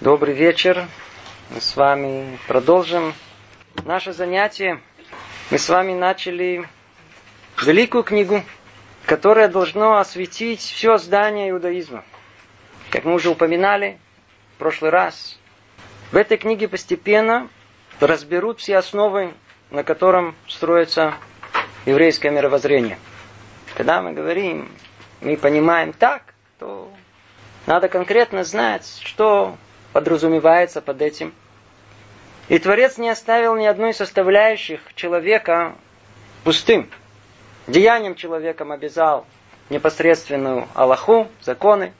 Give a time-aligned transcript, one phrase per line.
[0.00, 0.86] Добрый вечер.
[1.50, 3.14] Мы с вами продолжим
[3.84, 4.80] наше занятие.
[5.50, 6.68] Мы с вами начали
[7.60, 8.44] великую книгу,
[9.06, 12.04] которая должна осветить все здание иудаизма.
[12.90, 13.98] Как мы уже упоминали
[14.54, 15.36] в прошлый раз,
[16.12, 17.48] в этой книге постепенно
[17.98, 19.34] разберут все основы,
[19.72, 21.14] на котором строится
[21.86, 23.00] еврейское мировоззрение.
[23.74, 24.70] Когда мы говорим,
[25.20, 26.88] мы понимаем так, то
[27.66, 29.56] надо конкретно знать, что
[29.98, 31.34] подразумевается под этим.
[32.48, 35.74] И Творец не оставил ни одной составляющих человека
[36.44, 36.88] пустым.
[37.66, 39.26] Деянием человеком обязал
[39.70, 41.92] непосредственную Аллаху, законы,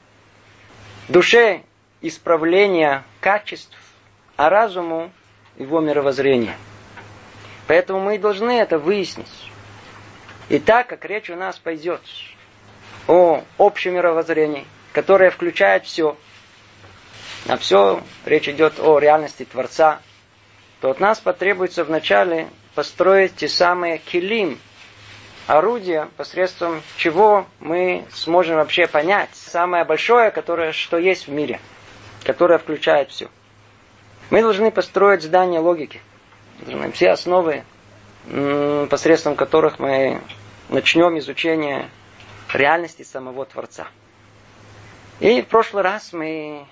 [1.09, 1.63] душе
[2.01, 3.77] исправление качеств,
[4.37, 5.11] а разуму
[5.57, 6.55] его мировоззрение.
[7.67, 9.51] Поэтому мы и должны это выяснить.
[10.49, 12.03] И так как речь у нас пойдет
[13.09, 16.17] о общем мировоззрении, которое включает все–
[17.49, 20.01] а все, речь идет о реальности Творца,
[20.81, 24.61] то от нас потребуется вначале построить те самые килим,
[25.47, 31.59] орудия, посредством чего мы сможем вообще понять самое большое, которое, что есть в мире,
[32.23, 33.29] которое включает все.
[34.29, 36.03] Мы должны построить здание логики,
[36.61, 37.65] должны все основы,
[38.91, 40.21] посредством которых мы
[40.69, 41.89] начнем изучение
[42.53, 43.89] реальности самого Творца.
[45.19, 46.67] И в прошлый раз мы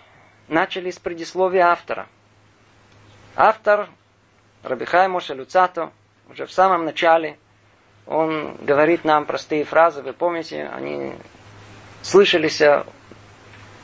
[0.49, 2.07] начали с предисловия автора.
[3.35, 3.89] Автор
[4.63, 5.91] Рабихай Моше Люцато
[6.31, 7.39] уже в самом начале
[8.07, 11.13] он говорит нам простые фразы, вы помните, они
[12.03, 12.63] слышались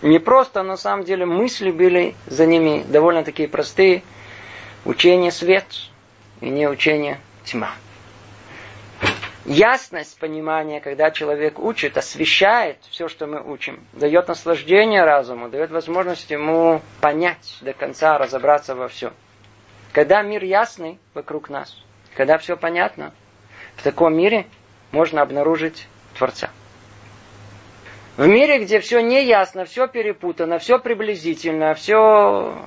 [0.01, 4.03] не просто, но на самом деле мысли были за ними довольно такие простые.
[4.85, 5.67] Учение свет
[6.41, 7.71] и не учение тьма
[9.45, 16.31] ясность понимания, когда человек учит, освещает все, что мы учим, дает наслаждение разуму, дает возможность
[16.31, 19.13] ему понять до конца, разобраться во всем.
[19.93, 21.77] Когда мир ясный вокруг нас,
[22.17, 23.13] когда все понятно,
[23.77, 24.47] в таком мире
[24.91, 26.51] можно обнаружить Творца.
[28.17, 32.59] В мире, где все не ясно, все перепутано, все приблизительно, все...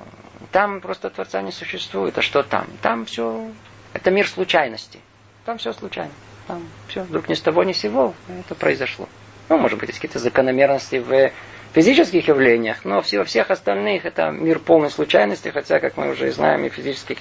[0.50, 2.18] Там просто Творца не существует.
[2.18, 2.66] А что там?
[2.82, 3.48] Там все...
[3.92, 5.00] Это мир случайности.
[5.44, 6.10] Там все случайно.
[6.46, 9.08] Там все, вдруг ни с того ни с сего это произошло.
[9.48, 11.32] Ну, может быть, есть какие-то закономерности в
[11.72, 16.64] физических явлениях, но во всех остальных это мир полной случайности, хотя, как мы уже знаем,
[16.64, 17.18] и физических,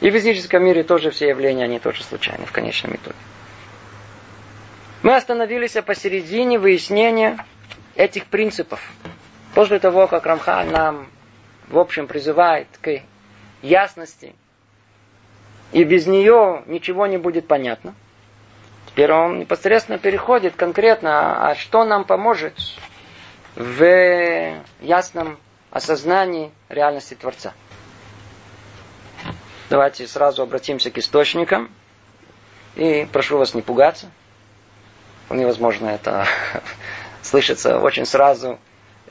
[0.00, 3.16] и в физическом мире тоже все явления, они тоже случайны в конечном итоге.
[5.02, 7.44] Мы остановились посередине выяснения
[7.94, 8.80] этих принципов.
[9.54, 11.08] После того, как Рамхан нам,
[11.68, 13.00] в общем, призывает к
[13.62, 14.34] ясности,
[15.70, 17.94] и без нее ничего не будет понятно–
[18.98, 22.58] Теперь он непосредственно переходит конкретно, а что нам поможет
[23.54, 25.38] в ясном
[25.70, 27.52] осознании реальности Творца.
[29.70, 31.70] Давайте сразу обратимся к источникам.
[32.74, 34.10] И прошу вас не пугаться.
[35.30, 36.26] Невозможно это
[37.22, 38.58] слышится очень сразу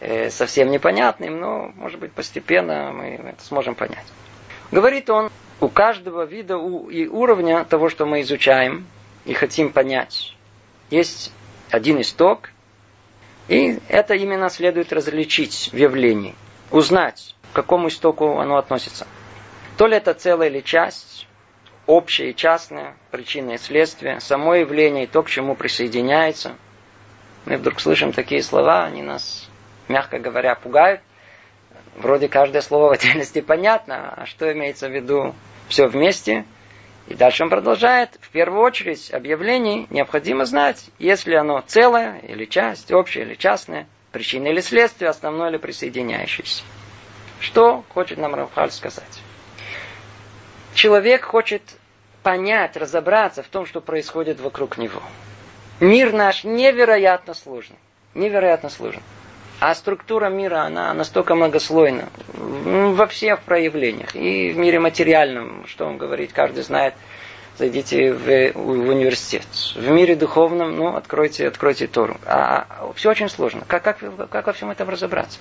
[0.01, 4.05] э, совсем непонятным, но, может быть, постепенно мы это сможем понять.
[4.69, 5.31] Говорит он,
[5.61, 6.55] у каждого вида
[6.91, 8.85] и уровня того, что мы изучаем,
[9.27, 10.33] и хотим понять.
[10.89, 11.31] Есть
[11.69, 12.49] один исток,
[13.49, 16.33] и это именно следует различить в явлении.
[16.71, 19.05] Узнать, к какому истоку оно относится.
[19.77, 21.27] То ли это целая или часть,
[21.85, 26.55] общее и частное, причина и следствие, само явление и то, к чему присоединяется.
[27.45, 29.49] Мы вдруг слышим такие слова, они нас,
[29.89, 31.01] мягко говоря, пугают.
[31.97, 35.35] Вроде каждое слово в отдельности понятно, а что имеется в виду
[35.67, 36.45] все вместе–
[37.07, 42.91] и дальше он продолжает, в первую очередь, объявлений необходимо знать, если оно целое или часть,
[42.91, 46.63] общее или частное, причина или следствие, основное или присоединяющееся.
[47.39, 49.21] Что хочет нам Рамхаль сказать?
[50.73, 51.61] Человек хочет
[52.23, 55.01] понять, разобраться в том, что происходит вокруг него.
[55.79, 57.77] Мир наш невероятно сложный.
[58.15, 59.03] Невероятно сложный.
[59.59, 64.15] А структура мира, она настолько многослойна во всех проявлениях.
[64.15, 66.93] И в мире материальном, что он говорит, каждый знает,
[67.57, 69.47] зайдите в, в университет.
[69.75, 72.17] В мире духовном, ну, откройте, откройте Тору.
[72.25, 73.63] А, а все очень сложно.
[73.67, 73.99] Как, как,
[74.29, 75.39] как во всем этом разобраться?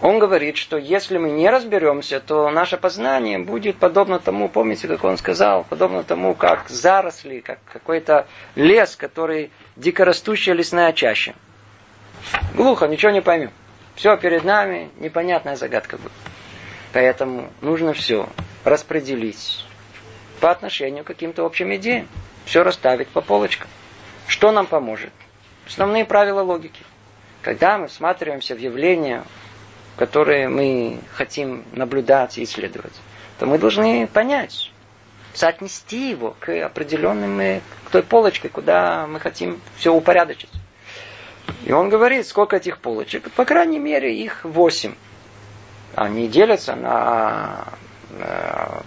[0.00, 5.02] Он говорит, что если мы не разберемся, то наше познание будет подобно тому, помните, как
[5.02, 11.34] он сказал, подобно тому, как заросли, как какой-то лес, который дикорастущая лесная чаща.
[12.54, 13.50] Глухо, ничего не поймем.
[13.94, 16.12] Все перед нами, непонятная загадка будет.
[16.92, 18.28] Поэтому нужно все
[18.64, 19.64] распределить
[20.40, 22.08] по отношению к каким-то общим идеям.
[22.44, 23.68] Все расставить по полочкам.
[24.26, 25.12] Что нам поможет?
[25.66, 26.82] Основные правила логики.
[27.42, 29.24] Когда мы всматриваемся в явление
[29.96, 32.92] которые мы хотим наблюдать и исследовать,
[33.38, 34.72] то мы должны понять,
[35.32, 40.50] соотнести его к определенным, к той полочке, куда мы хотим все упорядочить.
[41.64, 43.30] И он говорит, сколько этих полочек?
[43.32, 44.94] По крайней мере, их восемь.
[45.94, 47.66] Они делятся на
[48.10, 48.80] э,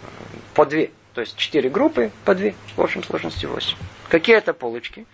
[0.53, 0.91] по две.
[1.13, 2.53] То есть четыре группы по две.
[2.75, 3.77] В общем сложности восемь.
[4.09, 5.05] Какие это полочки?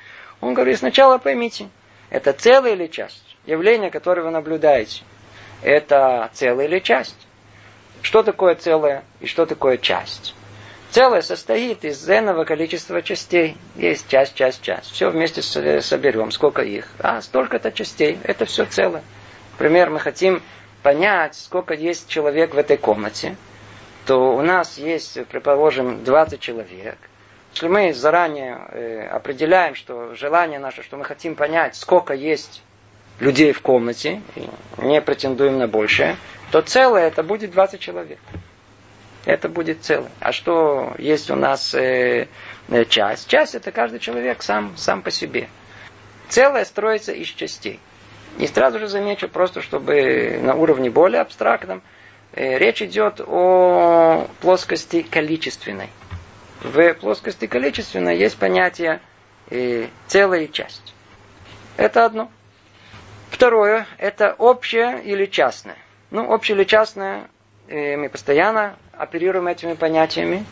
[0.41, 1.69] Он говорит, сначала поймите,
[2.09, 3.23] это целая или часть?
[3.45, 5.03] Явление, которое вы наблюдаете,
[5.61, 7.15] это целая или часть?
[8.01, 10.35] Что такое целое и что такое часть?
[10.93, 13.57] Целое состоит из n количества частей.
[13.75, 14.91] Есть часть, часть, часть.
[14.91, 16.29] Все вместе соберем.
[16.29, 16.87] Сколько их?
[16.99, 18.19] А, столько-то частей.
[18.23, 19.01] Это все целое.
[19.53, 20.43] Например, мы хотим
[20.83, 23.37] понять, сколько есть человек в этой комнате,
[24.05, 26.99] то у нас есть, предположим, 20 человек.
[27.53, 32.61] Если мы заранее э, определяем, что желание наше, что мы хотим понять, сколько есть
[33.19, 34.21] людей в комнате,
[34.77, 36.17] не претендуем на большее,
[36.51, 38.19] то целое это будет 20 человек.
[39.25, 40.11] Это будет целое.
[40.19, 42.27] А что есть у нас э,
[42.69, 43.27] э, часть?
[43.29, 45.47] Часть это каждый человек сам, сам по себе.
[46.27, 47.79] Целое строится из частей.
[48.37, 51.81] И сразу же замечу, просто чтобы на уровне более абстрактном,
[52.33, 55.89] э, речь идет о плоскости количественной.
[56.61, 58.99] В плоскости количественной есть понятие
[59.49, 60.93] э, целая и часть.
[61.77, 62.29] Это одно.
[63.29, 65.77] Второе, это общее или частное.
[66.11, 67.29] Ну, общее или частное,
[67.67, 70.45] э, мы постоянно оперируем этими понятиями.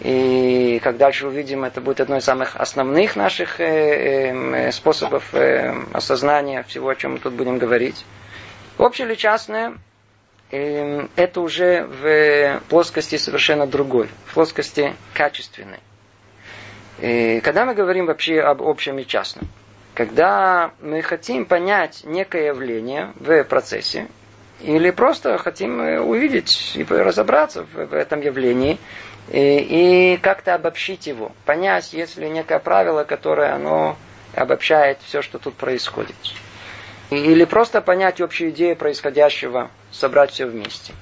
[0.00, 5.74] И как дальше увидим, это будет одно из самых основных наших э, э, способов э,
[5.92, 8.04] осознания всего, о чем мы тут будем говорить.
[8.78, 9.74] Общее или частное,
[10.52, 15.80] э, это уже в плоскости совершенно другой, в плоскости качественной.
[17.00, 19.48] И когда мы говорим вообще об общем и частном,
[19.94, 24.06] когда мы хотим понять некое явление в процессе,
[24.60, 28.78] или просто хотим увидеть и разобраться в, в этом явлении,
[29.30, 33.96] и, и как-то обобщить его, понять, есть ли некое правило, которое оно
[34.34, 36.16] обобщает все, что тут происходит.
[37.10, 40.92] Или просто понять общую идею происходящего, собрать все вместе.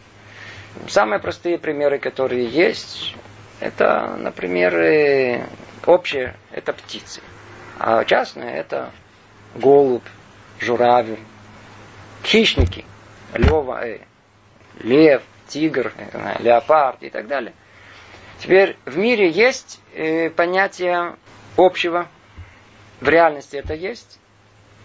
[0.89, 3.15] Самые простые примеры, которые есть,
[3.61, 5.47] это, например, э,
[5.87, 7.23] общее– это птицы,
[7.79, 8.91] а частное– это
[9.55, 10.05] голубь,
[10.61, 11.19] журавль,
[12.23, 12.85] хищники,
[13.37, 14.01] лева, э,
[14.81, 17.53] лев, тигр, э, леопард и так далее–
[18.39, 21.17] Теперь в мире есть э, понятие
[21.57, 22.09] общего.
[23.01, 24.19] В реальности это есть,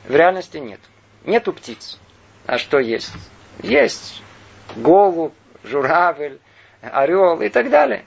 [0.05, 0.79] в реальности нет.
[1.25, 1.99] Нету птиц.
[2.45, 3.11] А что есть?
[3.61, 4.21] Есть
[4.75, 5.33] голубь,
[5.63, 6.39] журавль,
[6.81, 8.05] орел и так далее.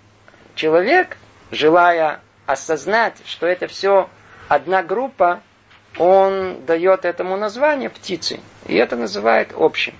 [0.55, 1.17] Человек,
[1.50, 4.08] желая осознать, что это все
[4.49, 5.43] одна группа,
[5.99, 8.41] он дает этому название птицы.
[8.67, 9.94] И это называет общим.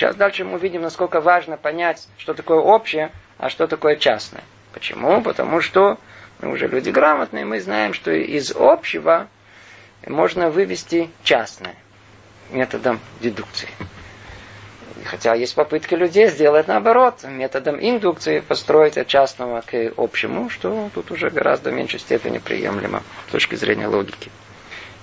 [0.00, 4.42] Сейчас дальше мы увидим, насколько важно понять, что такое общее, а что такое частное.
[4.72, 5.20] Почему?
[5.20, 5.98] Потому что
[6.40, 9.28] мы уже люди грамотные, мы знаем, что из общего
[10.06, 11.74] можно вывести частное
[12.50, 13.68] методом дедукции.
[15.04, 21.10] Хотя есть попытки людей сделать наоборот, методом индукции построить от частного к общему, что тут
[21.10, 24.30] уже гораздо в меньшей степени приемлемо с точки зрения логики.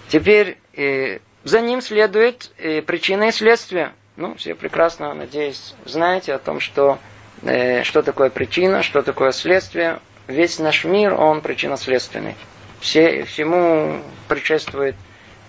[0.08, 3.94] Теперь э, за ним следует э, причина и следствие.
[4.18, 7.00] Ну, все прекрасно, надеюсь, знаете о том, что
[7.44, 10.00] Э, что такое причина, что такое следствие.
[10.27, 12.36] Весь наш мир, он причинно-следственный.
[12.80, 14.96] Все, всему предшествует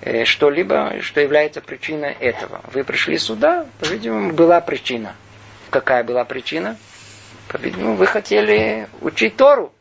[0.03, 2.61] э, что-либо, что является причиной этого.
[2.73, 5.15] Вы пришли сюда, по-видимому, была причина.
[5.71, 6.77] Какая была причина?
[7.49, 9.73] По-видимому, вы хотели учить Тору.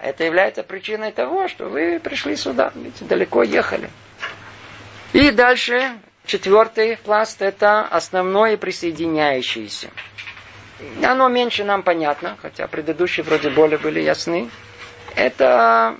[0.00, 3.90] Это является причиной того, что вы пришли сюда, ведь далеко ехали.
[5.12, 5.92] И дальше
[6.24, 9.90] четвертый пласт– это основное присоединяющееся.
[11.02, 14.50] Оно меньше нам понятно, хотя предыдущие вроде более были ясны.
[15.14, 15.96] Это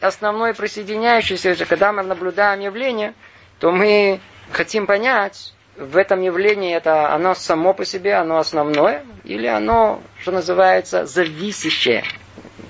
[0.00, 3.14] основное присоединяющееся, когда мы наблюдаем явление,
[3.58, 9.46] то мы хотим понять, в этом явлении это оно само по себе, оно основное, или
[9.46, 12.04] оно, что называется, зависящее,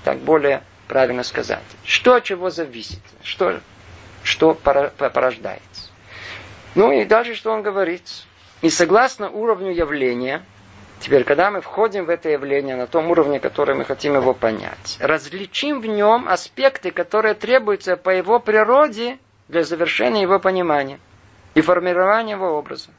[0.03, 1.63] так более правильно сказать.
[1.83, 3.59] Что от чего зависит, что,
[4.23, 5.72] что порождается.
[6.75, 8.03] Ну и дальше что он говорит.
[8.61, 10.43] И согласно уровню явления,
[11.03, 14.95] Теперь, когда мы входим в это явление на том уровне, который мы хотим его понять,
[15.01, 19.17] различим в нем аспекты, которые требуются по его природе
[19.49, 21.01] для завершения его понимания
[21.55, 22.89] и формирования его образа.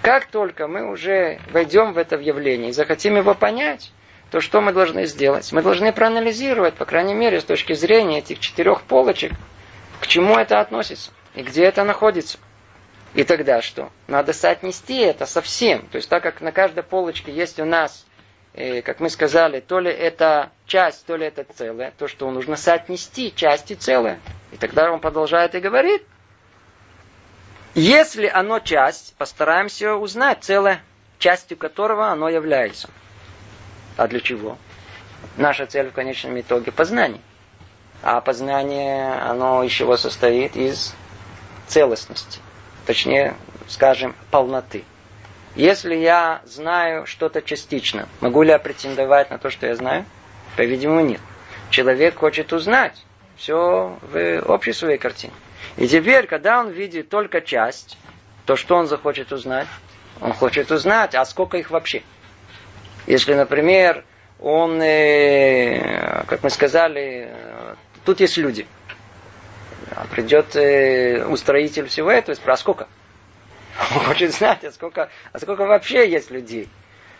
[0.00, 3.92] Как только мы уже войдем в это явление и захотим его понять,
[4.30, 5.52] то что мы должны сделать?
[5.52, 9.32] Мы должны проанализировать, по крайней мере, с точки зрения этих четырех полочек,
[10.00, 12.38] к чему это относится и где это находится.
[13.14, 13.90] И тогда что?
[14.08, 15.86] Надо соотнести это со всем.
[15.86, 18.04] То есть так как на каждой полочке есть у нас,
[18.54, 22.56] э, как мы сказали, то ли это часть, то ли это целое, то что нужно
[22.56, 24.18] соотнести часть и целое.
[24.50, 26.02] И тогда он продолжает и говорит,
[27.74, 30.82] если оно часть, постараемся узнать целое,
[31.18, 32.90] частью которого оно является.
[33.96, 34.58] А для чего?
[35.36, 37.20] Наша цель в конечном итоге познание.
[38.02, 40.56] А познание, оно из чего состоит?
[40.56, 40.94] Из
[41.68, 42.40] целостности
[42.86, 43.34] точнее,
[43.68, 44.84] скажем, полноты.
[45.56, 50.04] Если я знаю что-то частично, могу ли я претендовать на то, что я знаю?
[50.56, 51.20] По-видимому, нет.
[51.70, 53.04] Человек хочет узнать
[53.36, 55.32] все в общей своей картине.
[55.76, 57.96] И теперь, когда он видит только часть,
[58.46, 59.68] то что он захочет узнать?
[60.20, 62.02] Он хочет узнать, а сколько их вообще?
[63.06, 64.04] Если, например,
[64.40, 67.74] он, э, как мы сказали, э,
[68.04, 68.66] тут есть люди–
[69.96, 72.88] а придет э, устроитель всего этого и спросит, а сколько?
[73.94, 76.68] Он хочет знать, а сколько, а сколько вообще есть людей.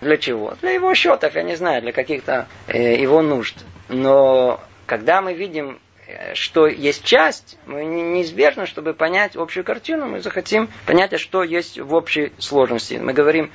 [0.01, 0.55] Для чего?
[0.61, 3.57] Для его счетов, я не знаю, для каких-то э, его нужд.
[3.89, 10.21] Но когда мы видим, э, что есть часть, мы неизбежно, чтобы понять общую картину, мы
[10.21, 12.95] захотим понять, а что есть в общей сложности.
[12.95, 13.51] Мы говорим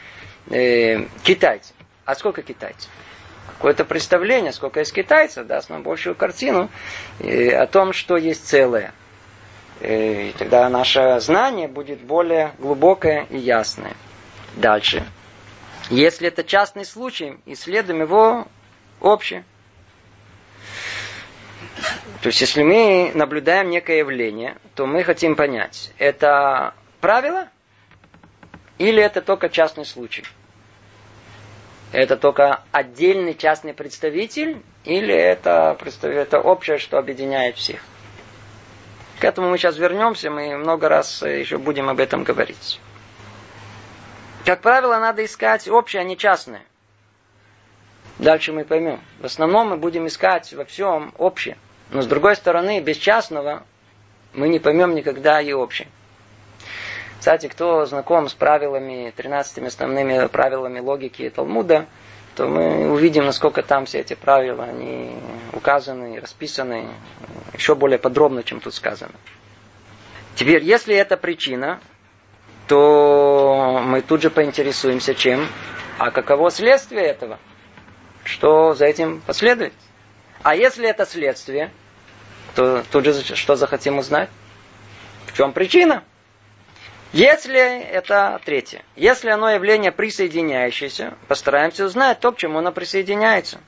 [0.49, 1.73] э, китайцы.
[2.05, 2.89] А сколько китайцев?
[3.57, 6.69] Какое-то представление, сколько есть китайцев, даст нам большую картину
[7.19, 8.93] э, о том, что есть целое.
[9.79, 13.95] Э, и тогда наше знание будет более глубокое и ясное.
[14.55, 15.05] Дальше.
[15.89, 18.47] Если это частный случай, исследуем его
[18.99, 19.43] общее.
[22.21, 27.47] То есть, если мы наблюдаем некое явление, то мы хотим понять, это правило
[28.77, 30.25] или это только частный случай?
[31.91, 37.81] Это только отдельный частный представитель или это, это общее, что объединяет всех?
[39.19, 42.79] К этому мы сейчас вернемся, мы много раз э, еще будем об этом говорить.
[44.45, 46.61] Как правило, надо искать общее, а не частное.
[48.17, 49.01] Дальше мы поймем.
[49.19, 51.57] В основном мы будем искать во всем общее.
[51.91, 53.63] Но с другой стороны, без частного
[54.33, 55.89] мы не поймем никогда и общее.
[57.19, 61.87] Кстати, кто знаком с правилами, 13 основными правилами логики Талмуда,
[62.39, 65.13] то мы увидим, насколько там все эти правила, они
[65.51, 66.87] указаны, расписаны
[67.53, 69.11] еще более подробно, чем тут сказано.
[70.35, 71.81] Теперь, если это причина,
[72.69, 75.49] то мы тут же поинтересуемся чем?
[75.97, 77.39] А каково следствие этого?
[78.23, 79.73] Что за этим последует?
[80.41, 81.73] А если это следствие,
[82.55, 84.29] то тут же что захотим узнать?
[85.25, 86.05] В чем причина?
[87.11, 93.59] Если это третье, если оно явление присоединяющееся, постараемся узнать то, к чему оно присоединяется.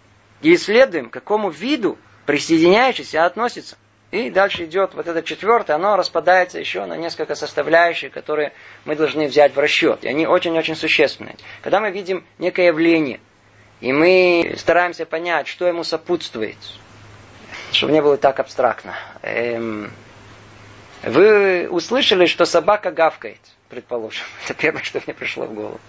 [0.42, 3.78] И исследуем, к какому виду присоединяющийся относится.
[4.12, 8.52] И дальше идет вот это четвертое, оно распадается еще на несколько составляющих, которые
[8.84, 10.04] мы должны взять в расчет.
[10.04, 11.38] И они очень-очень существенные.
[11.62, 13.22] Когда мы видим некое явление,
[13.80, 16.58] и мы стараемся понять, что ему сопутствует,
[17.72, 18.96] чтобы не было так абстрактно.
[19.24, 19.92] Эм,
[21.04, 23.40] вы услышали, что собака гавкает,
[23.70, 24.26] предположим.
[24.46, 25.80] Это первое, что мне пришло в голову.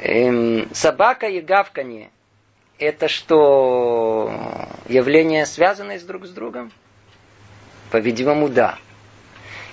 [0.00, 2.10] Эм, собака и гавканье–
[2.78, 4.30] это что,
[4.86, 6.70] явления, связанные друг с другом?
[7.90, 8.78] По-видимому, да.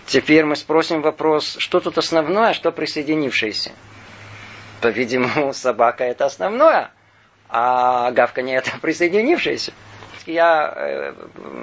[0.08, 3.72] Теперь мы спросим вопрос, что тут основное, а что присоединившееся?
[4.82, 6.90] По-видимому, собака– это основное,
[7.50, 9.74] а гавканье– это присоединившееся
[10.26, 11.14] я э,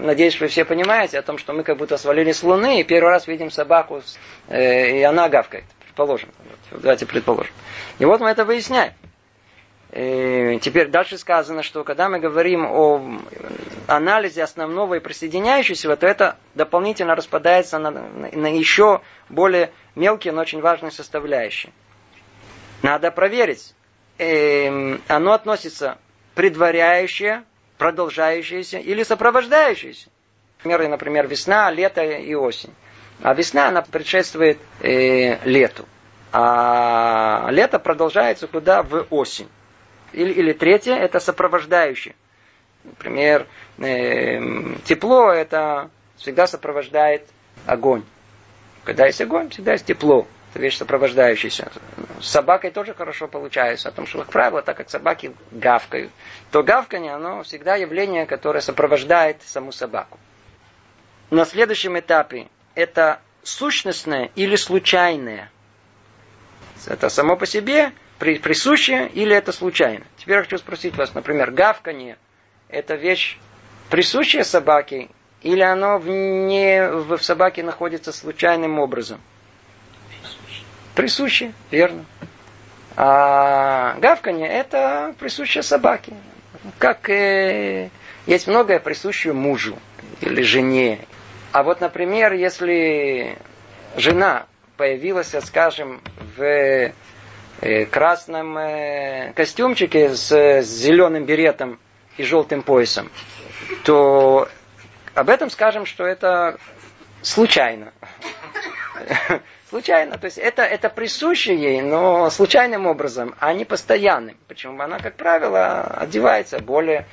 [0.00, 3.10] надеюсь, вы все понимаете о том, что мы как будто свалились с Луны и первый
[3.10, 4.02] раз видим собаку,
[4.48, 5.64] э, и она гавкает.
[5.80, 6.30] Предположим.
[6.70, 7.52] Давайте предположим.
[7.98, 8.92] И вот мы это выясняем.
[9.92, 13.20] И теперь дальше сказано, что когда мы говорим о
[13.86, 20.62] анализе основного и присоединяющегося, то это дополнительно распадается на, на еще более мелкие, но очень
[20.62, 21.72] важные составляющие.
[22.82, 23.74] Надо проверить.
[24.16, 25.98] Э, оно относится
[26.34, 27.44] предваряющее
[27.82, 30.08] продолжающиеся или сопровождающиеся.
[30.62, 32.72] Например, например, весна, лето и осень.
[33.20, 35.84] А весна, она предшествует э, лету.
[36.30, 38.84] А лето продолжается куда?
[38.84, 39.48] В осень.
[40.12, 42.14] Или, или третье, это сопровождающее.
[42.84, 43.48] Например,
[43.78, 44.38] э,
[44.84, 47.26] тепло это всегда сопровождает
[47.66, 48.04] огонь.
[48.84, 50.28] Когда есть огонь, всегда есть тепло.
[50.52, 51.72] Это вещь сопровождающаяся.
[52.20, 56.12] С собакой тоже хорошо получается, о том, что, как правило, так как собаки гавкают,
[56.50, 60.20] то гавканье, оно всегда явление, которое сопровождает саму собаку.
[61.30, 65.50] На следующем этапе это сущностное или случайное.
[66.86, 70.04] Это само по себе присущее или это случайно.
[70.18, 72.18] Теперь я хочу спросить вас, например, гавканье–
[72.68, 73.38] это вещь
[73.88, 75.08] присущая собаке
[75.40, 79.18] или оно вне, в собаке находится случайным образом–
[80.94, 82.04] Присуще, верно.
[82.96, 86.12] А гавканье это присуще собаке.
[86.78, 87.88] Как э,
[88.26, 89.78] есть многое присущее мужу
[90.20, 90.98] или жене.
[91.52, 93.38] А вот, например, если
[93.96, 94.46] жена
[94.76, 96.02] появилась, скажем,
[96.36, 101.80] в э, красном э, костюмчике с зеленым беретом
[102.18, 103.10] и желтым поясом,
[103.84, 104.48] то
[105.14, 106.58] об этом скажем, что это
[107.22, 107.92] случайно.
[109.72, 110.18] Случайно.
[110.18, 114.36] То есть это, это присуще ей, но случайным образом, а не постоянным.
[114.46, 114.78] Почему?
[114.82, 117.06] Она, как правило, одевается более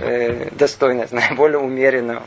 [0.00, 2.22] э, достойно, более умеренно.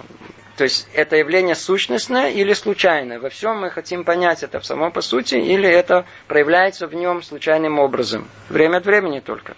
[0.57, 3.17] То есть это явление сущностное или случайное.
[3.17, 7.23] Во всем мы хотим понять это в самом по сути, или это проявляется в нем
[7.23, 8.27] случайным образом.
[8.49, 9.55] Время от времени только.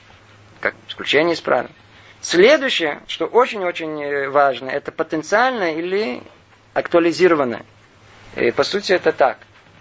[0.59, 1.71] Как исключение из правил.
[2.21, 6.21] Следующее, что очень-очень э, важно, это потенциальное или
[6.75, 7.65] актуализированное.
[8.35, 9.39] И по сути это так.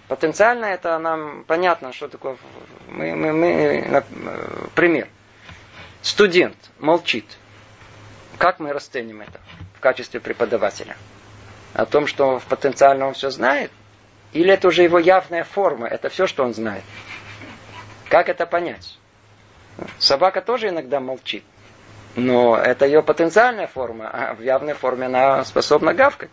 [0.08, 2.38] Потенциально это нам понятно, что такое.
[2.88, 4.02] Мы, мы, мы, э,
[4.74, 5.06] пример.
[6.00, 7.26] Студент молчит.
[8.38, 9.40] Как мы расценим это
[9.76, 10.96] в качестве преподавателя?
[11.74, 13.70] О том, что потенциально он все знает?
[14.32, 15.86] Или это уже его явная форма?
[15.86, 16.84] Это все, что он знает.
[18.08, 18.98] Как это понять?
[19.98, 21.44] Собака тоже иногда молчит.
[22.16, 26.30] Но это ее потенциальная форма, а в явной форме она способна гавкать.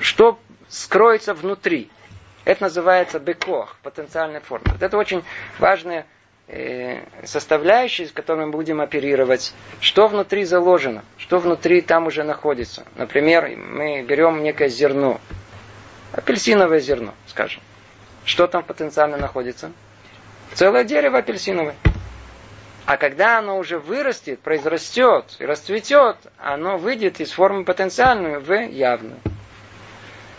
[0.00, 1.90] Что скроется внутри?
[2.44, 4.76] Это называется бекох, потенциальная форма.
[4.80, 5.22] Это очень
[5.58, 6.06] важная
[6.48, 9.52] э, составляющая, с которой мы будем оперировать.
[9.80, 12.84] Что внутри заложено, что внутри там уже находится.
[12.96, 15.20] Например, мы берем некое зерно,
[16.12, 17.62] апельсиновое зерно, скажем.
[18.24, 19.72] Что там потенциально находится?
[20.54, 21.76] Целое дерево апельсиновое.
[22.86, 29.20] А когда оно уже вырастет, произрастет и расцветет, оно выйдет из формы потенциальную в явную.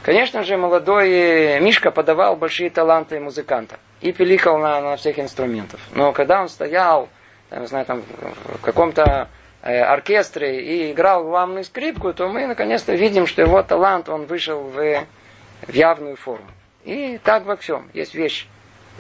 [0.03, 5.79] Конечно же, молодой Мишка подавал большие таланты музыканта и пиликал на, на всех инструментах.
[5.93, 7.08] Но когда он стоял,
[7.51, 9.29] не знаю, там, в каком-то
[9.62, 14.62] э, оркестре и играл главную скрипку, то мы наконец-то видим, что его талант, он вышел
[14.62, 15.06] в,
[15.67, 16.47] в явную форму.
[16.84, 17.88] И так во всем.
[17.93, 18.47] Есть вещь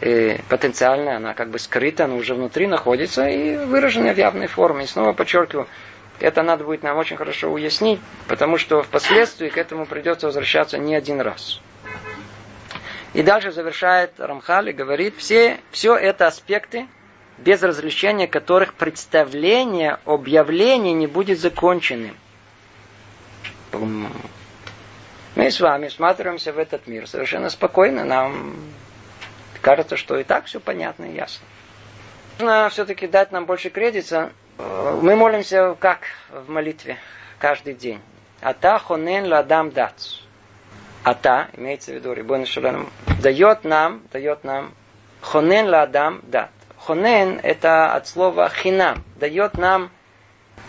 [0.01, 4.83] э, потенциальная, она как бы скрыта, она уже внутри находится и выражена в явной форме.
[4.83, 5.67] И снова подчеркиваю,
[6.21, 10.95] это надо будет нам очень хорошо уяснить, потому что впоследствии к этому придется возвращаться не
[10.95, 11.59] один раз.
[13.13, 16.87] И дальше завершает Рамхали, и говорит, все, все это аспекты,
[17.37, 22.15] без развлечения которых представление об явлении не будет законченным.
[23.73, 28.05] Мы с вами всматриваемся в этот мир совершенно спокойно.
[28.05, 28.55] Нам
[29.61, 31.45] кажется, что и так все понятно и ясно.
[32.41, 35.99] Нужно все-таки дать нам больше кредита мы молимся как
[36.31, 36.97] в молитве
[37.37, 38.01] каждый день.
[38.41, 39.93] Ата хонен ладам дат.
[41.03, 42.89] Ата, имеется в виду Рибон Шаланом,
[43.21, 44.73] дает нам, дает нам
[45.21, 46.49] хонен ладам дат.
[46.79, 49.91] Хонен это от слова хинам, дает нам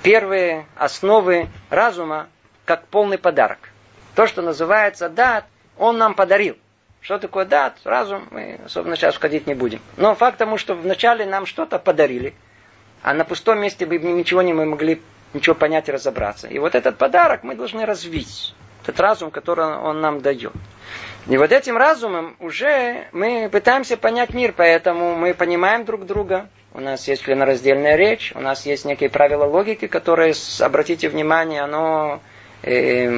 [0.02, 2.28] первые основы разума
[2.66, 3.70] как полный подарок.
[4.14, 5.46] То, что называется дат,
[5.78, 6.58] он нам подарил.
[7.02, 9.80] Что такое дат, разум, мы особенно сейчас входить не будем.
[9.96, 12.34] Но факт тому, что вначале нам что-то подарили–
[13.02, 15.02] а на пустом месте бы ничего не мы могли
[15.34, 16.46] ничего понять и разобраться.
[16.46, 18.54] И вот этот подарок мы должны развить.
[18.82, 20.52] Этот разум, который он нам дает.
[21.28, 26.48] И вот этим разумом уже мы пытаемся понять мир, поэтому мы понимаем друг друга.
[26.74, 32.20] У нас есть членораздельная речь, у нас есть некие правила логики, которые, обратите внимание, оно
[32.62, 33.08] э,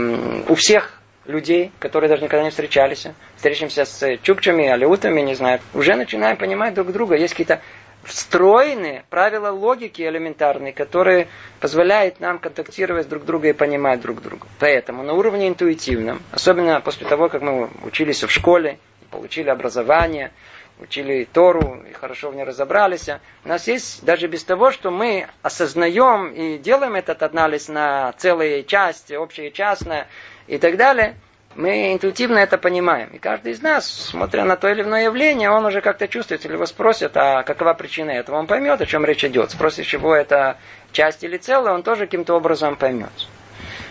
[0.48, 3.06] у всех людей, которые даже никогда не встречались,
[3.36, 7.16] встретимся с чукчами, алеутами, не знаю, уже начинаем понимать друг друга.
[7.16, 7.60] Есть какие-то
[8.04, 11.28] встроенные правила логики элементарные, которые
[11.60, 14.46] позволяют нам контактировать друг друга и понимать друг друга.
[14.58, 18.78] Поэтому на уровне интуитивном, особенно после того, как мы учились в школе,
[19.10, 20.32] получили образование,
[20.80, 23.08] учили Тору и хорошо в ней разобрались,
[23.44, 28.64] у нас есть, даже без того, что мы осознаем и делаем этот анализ на целые
[28.64, 30.08] части, общее и частное
[30.46, 31.16] и так далее,
[31.56, 33.10] мы интуитивно это понимаем.
[33.10, 36.54] И каждый из нас, смотря на то или иное явление, он уже как-то чувствует, или
[36.54, 39.50] его спросят, а какова причина этого, он поймет, о чем речь идет.
[39.50, 40.56] Спросит, чего это
[40.92, 43.12] часть или целое, он тоже каким-то образом поймет.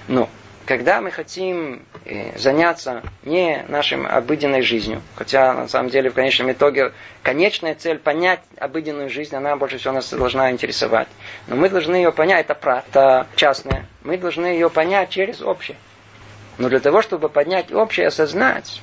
[0.07, 0.29] Но
[0.65, 6.51] когда мы хотим э, заняться не нашей обыденной жизнью, хотя на самом деле в конечном
[6.51, 11.07] итоге конечная цель понять обыденную жизнь, она больше всего нас должна интересовать.
[11.47, 15.77] Но мы должны ее понять, это правда, это частное, мы должны ее понять через общее.
[16.57, 18.81] Но для того, чтобы поднять общее, осознать,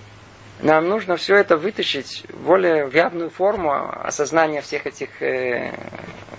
[0.61, 5.73] нам нужно все это вытащить в более в явную форму осознания всех этих э,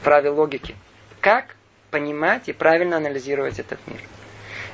[0.03, 0.75] правил логики.
[1.19, 1.55] Как
[1.89, 3.99] понимать и правильно анализировать этот мир.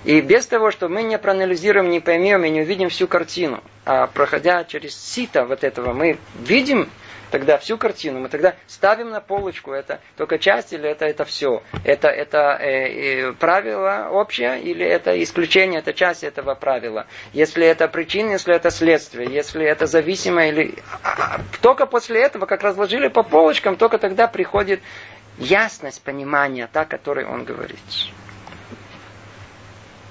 [0.04, 4.08] И без того, что мы не проанализируем, не поймем и не увидим всю картину, а
[4.08, 6.89] проходя через сито вот этого, мы видим
[7.31, 11.63] тогда всю картину, мы тогда ставим на полочку, это только часть или это, это все.
[11.83, 17.07] Это, это э, э, правило общее или это исключение, это часть этого правила.
[17.33, 20.75] Если это причина, если это следствие, если это зависимое или...
[21.61, 24.81] Только после этого, как разложили по полочкам, только тогда приходит
[25.37, 27.79] ясность понимания, та, о которой он говорит.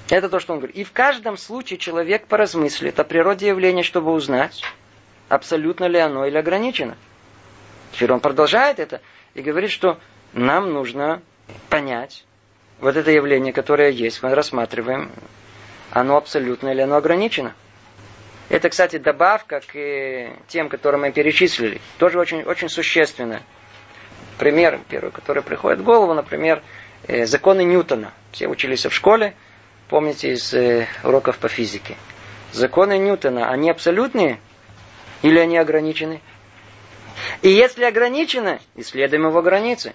[0.09, 0.77] Это то, что он говорит.
[0.77, 4.63] И в каждом случае человек поразмыслит о природе явления, чтобы узнать,
[5.29, 6.97] абсолютно ли оно или ограничено.
[7.93, 9.01] Теперь он продолжает это
[9.35, 9.99] и говорит, что
[10.33, 11.23] нам нужно
[11.69, 12.25] понять
[12.81, 15.11] вот это явление, которое есть, мы рассматриваем,
[15.91, 17.55] оно абсолютно или оно ограничено.
[18.49, 21.81] Это, кстати, добавка к тем, которые мы перечислили.
[21.99, 23.43] Тоже очень, очень существенно.
[24.39, 26.63] Пример первый, который приходит в голову, например,
[27.09, 28.13] э, законы Ньютона.
[28.31, 29.35] Все учились в школе,
[29.89, 31.97] помните из э, уроков по физике.
[32.53, 34.39] Законы Ньютона, они абсолютные
[35.27, 36.21] или они ограничены?
[37.43, 39.93] И если ограничены, исследуем его границы.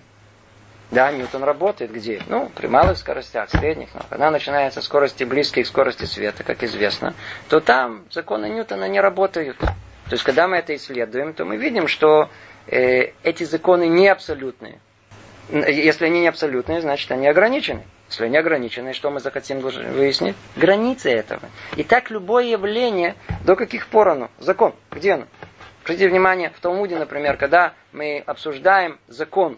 [0.92, 2.22] Да, Ньютон работает где?
[2.28, 3.94] Ну, при малых скоростях, средних.
[3.94, 7.14] Но когда начинается скорости близкие к скорости света, как известно,
[7.48, 9.58] то там законы Ньютона не работают.
[9.58, 12.30] То есть, когда мы это исследуем, то мы видим, что
[12.68, 14.80] э, эти законы не абсолютные.
[15.50, 17.84] Если они не абсолютные, значит, они ограничены.
[18.12, 20.36] Если они ограничены, что мы захотим выяснить?
[20.58, 21.44] Границы этого.
[21.78, 24.30] И так любое явление, до каких пор оно?
[24.38, 24.76] Закон.
[24.92, 25.28] Где оно?
[25.84, 29.58] Обратите внимание, в Талмуде, например, когда мы обсуждаем закон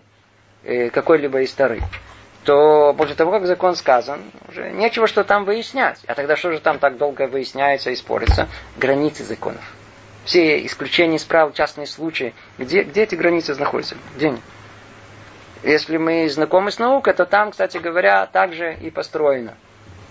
[0.63, 1.81] э, какой-либо из Тары,
[2.43, 6.01] то после того, как закон сказан, уже нечего что там выяснять.
[6.05, 8.47] А тогда что же там так долго выясняется и спорится?
[8.77, 9.63] Границы законов.
[10.25, 12.35] Все исключения из правил, частные случаи.
[12.59, 13.97] Где, где эти границы находятся?
[14.15, 14.39] Где они?
[15.63, 19.55] Если мы знакомы с наукой, то там, кстати говоря, также и построено.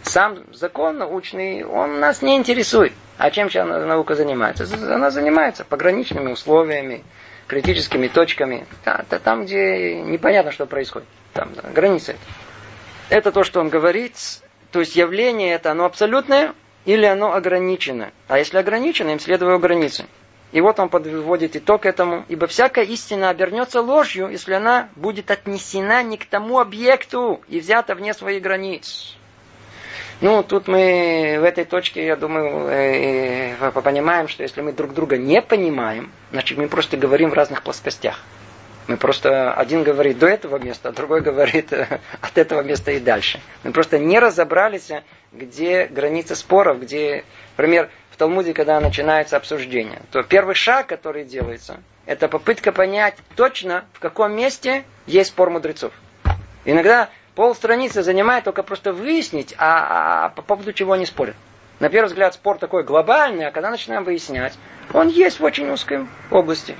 [0.03, 2.93] Сам закон научный, он нас не интересует.
[3.19, 4.67] А чем сейчас наука занимается?
[4.75, 7.05] Она занимается пограничными условиями,
[7.47, 8.67] критическими точками.
[9.23, 11.09] Там, где непонятно, что происходит.
[11.35, 12.17] Там да, граница.
[13.11, 14.17] Это то, что он говорит.
[14.71, 16.55] То есть явление это, оно абсолютное
[16.87, 18.11] или оно ограничено.
[18.27, 20.07] А если ограничено, им следует границы.
[20.53, 22.25] И вот он подводит итог этому.
[22.29, 27.95] Ибо всякая истина обернется ложью, если она будет отнесена не к тому объекту и взята
[27.95, 29.17] вне своих границ.
[30.21, 34.95] Ну, тут мы в этой точке, я думаю, э, э, понимаем, что если мы друг
[34.95, 38.21] друга не понимаем, значит, мы просто говорим в разных плоскостях.
[38.87, 43.01] Мы просто, один говорит до этого места, а другой говорит э, от этого места и
[43.01, 43.41] дальше.
[43.65, 44.91] Мы просто не разобрались,
[45.33, 47.25] где граница споров, где,
[47.57, 53.85] например, в Талмуде, когда начинается обсуждение, то первый шаг, который делается, это попытка понять точно,
[53.95, 55.93] в каком месте есть спор мудрецов.
[56.67, 61.35] Иногда пол страницы занимает только просто выяснить, а, а по поводу чего они спорят.
[61.81, 64.59] На первый взгляд спор такой глобальный, а когда начинаем выяснять,
[64.93, 66.77] он есть в очень узкой области.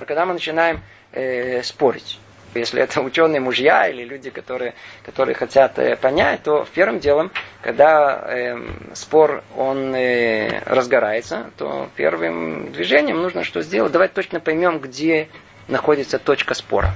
[0.00, 2.18] Когда мы начинаем э, спорить.
[2.54, 7.30] Если это ученые мужья или люди, которые, которые хотят э, понять, то первым делом,
[7.62, 8.56] когда э,
[8.94, 13.92] спор он э, разгорается, то первым движением нужно что сделать?
[13.92, 15.28] Давайте точно поймем, где
[15.68, 16.94] находится точка спора.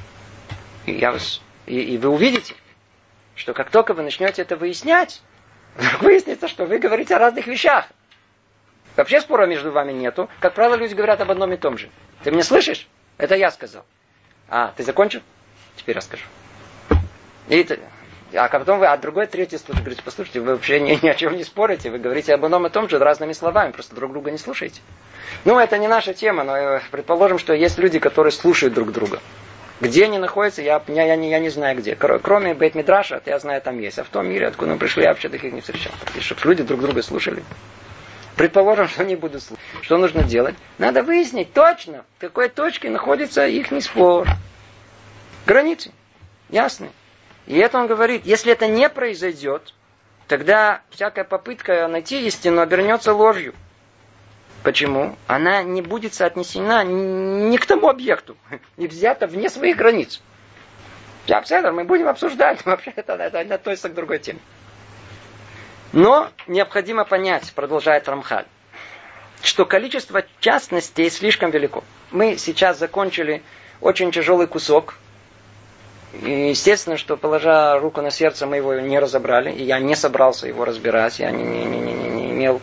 [0.87, 2.55] И, я вас, и, и вы увидите,
[3.35, 5.23] что как только вы начнете это выяснять,
[6.01, 7.87] выяснится, что вы говорите о разных вещах.
[8.97, 10.29] Вообще спора между вами нету.
[10.41, 11.89] Как правило, люди говорят об одном и том же.
[12.23, 12.87] Ты меня слышишь?
[13.17, 13.85] Это я сказал.
[14.49, 15.23] А, ты закончил?
[15.77, 16.25] Теперь расскажу.
[17.49, 17.67] И,
[18.35, 21.37] а потом вы, а другой, третий случай, говорите, послушайте, вы вообще ни, ни о чем
[21.37, 24.39] не спорите, вы говорите об одном и том же разными словами, просто друг друга не
[24.39, 24.81] слушаете.
[25.45, 29.21] Ну, это не наша тема, но э, предположим, что есть люди, которые слушают друг друга.
[29.81, 31.97] Где они находятся, я, я, я, не, я не знаю где.
[31.97, 33.99] Кроме Бейт Мидраша, я знаю, там есть.
[33.99, 35.93] А в том мире, откуда мы пришли, я вообще таких не встречал.
[36.15, 37.43] И чтобы люди друг друга слушали.
[38.37, 39.65] Предположим, что они будут слушать.
[39.83, 40.55] Что нужно делать?
[40.79, 44.29] Надо выяснить точно, в какой точке находится их спор.
[45.47, 45.93] Границы.
[46.49, 46.91] Ясны.
[47.47, 49.75] И это он говорит, если это не произойдет,
[50.29, 53.55] тогда всякая попытка найти истину обернется ложью.
[54.63, 55.17] Почему?
[55.27, 58.37] Она не будет соотнесена ни к тому объекту,
[58.77, 60.21] не взята вне своих границ.
[61.27, 64.41] Я мы будем обсуждать, вообще это, это, это относится к другой теме.
[65.93, 68.47] Но необходимо понять, продолжает Рамхаль,
[69.43, 71.85] что количество частностей слишком велико.
[72.11, 73.43] Мы сейчас закончили
[73.81, 74.95] очень тяжелый кусок.
[76.13, 79.51] И естественно, что положа руку на сердце, мы его не разобрали.
[79.51, 81.19] И я не собрался его разбирать.
[81.19, 82.61] Я не, не, не, не, не имел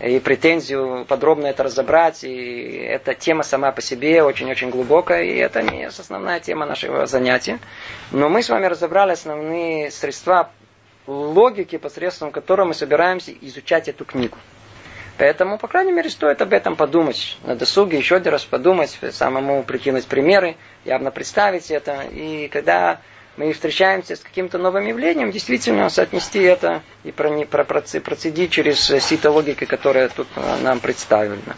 [0.00, 2.24] и претензию подробно это разобрать.
[2.24, 5.24] И эта тема сама по себе очень-очень глубокая.
[5.24, 7.58] И это не основная тема нашего занятия.
[8.10, 10.50] Но мы с вами разобрали основные средства
[11.06, 14.36] логики, посредством которой мы собираемся изучать эту книгу.
[15.20, 17.36] Поэтому, по крайней мере, стоит об этом подумать.
[17.44, 20.56] На досуге еще один раз подумать, самому прикинуть примеры,
[20.86, 22.04] явно представить это.
[22.10, 23.00] И когда
[23.36, 30.08] мы встречаемся с каким-то новым явлением, действительно соотнести это и процедить через сито логики, которая
[30.08, 30.26] тут
[30.62, 31.54] нам представлена.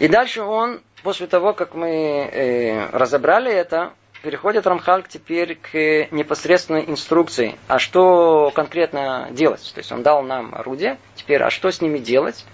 [0.00, 6.84] И дальше он, после того, как мы э, разобрали это, переходит Рамхаль теперь к непосредственной
[6.88, 9.70] инструкции, а что конкретно делать.
[9.74, 12.44] То есть он дал нам орудие, теперь а что с ними делать?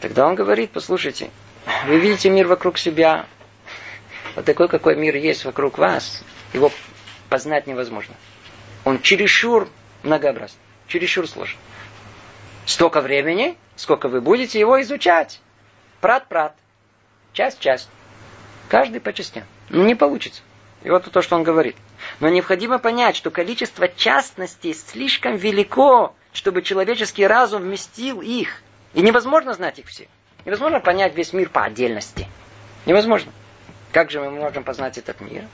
[0.00, 1.30] Тогда он говорит, послушайте,
[1.86, 3.26] вы видите мир вокруг себя,
[4.34, 6.22] вот такой, какой мир есть вокруг вас,
[6.52, 6.70] его
[7.28, 8.14] познать невозможно.
[8.84, 9.68] Он чересчур
[10.02, 10.56] многообразен,
[10.88, 11.58] чересчур сложен.
[12.66, 15.40] Столько времени, сколько вы будете его изучать.
[16.00, 16.54] Прат-прат.
[17.32, 17.88] Часть-часть.
[18.68, 19.44] Каждый по частям.
[19.68, 20.42] Ну, не получится.
[20.82, 21.76] И вот то, что он говорит.
[22.20, 28.62] Но необходимо понять, что количество частностей слишком велико, чтобы человеческий разум вместил их.
[28.94, 30.08] И невозможно знать их все.
[30.44, 32.26] Невозможно понять весь мир по отдельности.
[32.86, 33.32] Невозможно.
[33.92, 35.44] Как же мы можем познать этот мир?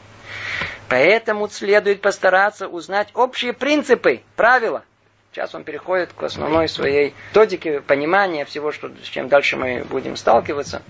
[0.89, 4.85] Поэтому следует постараться узнать общие принципы, правила.
[5.33, 10.17] Сейчас он переходит к основной своей методике понимания всего, что, с чем дальше мы будем
[10.17, 10.83] сталкиваться.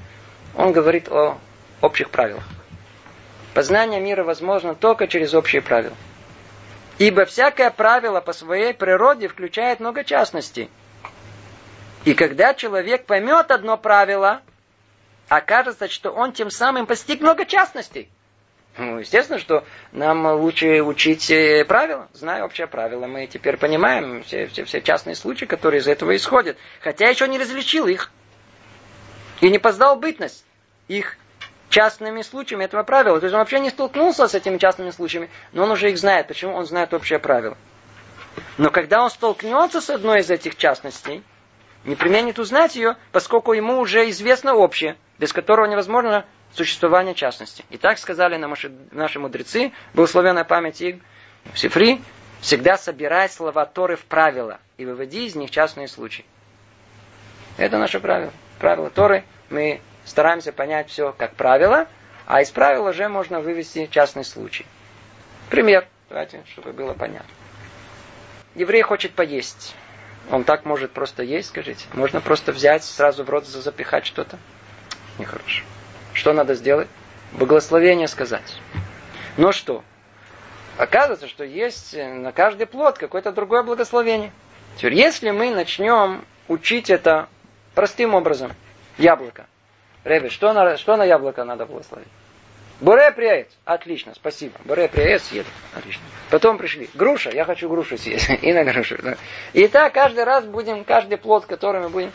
[0.55, 1.39] Он говорит о
[1.81, 2.45] общих правилах.
[3.57, 5.97] Познание мира возможно только через общие правила.
[6.99, 10.69] Ибо всякое правило по своей природе включает много частностей.
[12.05, 14.43] И когда человек поймет одно правило,
[15.31, 18.11] окажется, что он тем самым постиг много частностей.
[18.77, 23.07] Ну, естественно, что нам лучше учить э, правила, зная общее правило.
[23.07, 26.59] Мы теперь понимаем все, все, все частные случаи, которые из этого исходят.
[26.83, 28.13] Хотя еще не различил их.
[29.41, 30.45] И не познал бытность
[30.89, 31.17] их
[31.77, 33.21] частными случаями этого правила.
[33.21, 36.27] То есть он вообще не столкнулся с этими частными случаями, но он уже их знает.
[36.27, 36.55] Почему?
[36.55, 37.59] Он знает общее правило.
[38.57, 41.23] Но когда он столкнется с одной из этих частностей,
[41.85, 47.63] не применит узнать ее, поскольку ему уже известно общее, без которого невозможно существование частности.
[47.69, 50.97] И так сказали наши, наши мудрецы, благословенная память их,
[51.55, 52.01] Сифри,
[52.41, 56.25] всегда собирай слова Торы в правила и выводи из них частные случаи.
[57.59, 58.33] Это наше правило.
[58.59, 61.87] Правило Торы мы стараемся понять все как правило,
[62.25, 64.65] а из правила уже можно вывести частный случай.
[65.51, 67.29] Пример, давайте, чтобы было понятно.
[68.55, 69.75] Еврей хочет поесть.
[70.31, 71.87] Он так может просто есть, скажите.
[71.93, 74.39] Можно просто взять, сразу в рот запихать что-то.
[75.19, 75.63] Нехорошо.
[76.15, 76.89] Что надо сделать?
[77.33, 78.61] Благословение сказать.
[79.37, 79.85] Но что?
[80.79, 84.33] Оказывается, что есть на каждый плод какое-то другое благословение.
[84.77, 87.29] Теперь, если мы начнем учить это
[87.75, 88.53] простым образом,
[88.99, 89.47] яблоко,
[90.07, 92.07] Ребе, что на, что на яблоко надо благословить?
[92.81, 93.49] Буре приец.
[93.65, 94.55] Отлично, спасибо.
[94.65, 95.49] Буре приец съеду.
[95.75, 96.05] Отлично.
[96.31, 96.89] Потом пришли.
[96.95, 98.31] Груша, я хочу грушу съесть.
[98.43, 98.99] И на грушу.
[99.03, 99.17] Да.
[99.53, 102.13] И так каждый раз будем, каждый плод, который мы будем,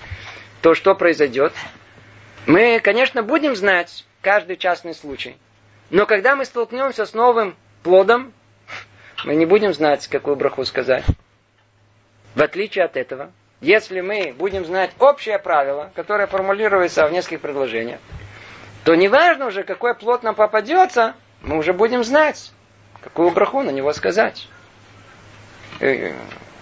[0.62, 1.52] то что произойдет?
[2.48, 5.36] Мы, конечно, будем знать каждый частный случай.
[5.90, 8.32] Но когда мы столкнемся с новым плодом,
[9.26, 11.04] мы не будем знать, какую браху сказать.
[12.36, 18.00] В отличие от этого, если мы будем знать общее правило, которое формулируется в нескольких предложениях,
[18.84, 22.52] то неважно уже, какой плод нам попадется, мы уже будем знать,
[23.02, 24.48] какую браху на него сказать.
[25.80, 26.14] Э,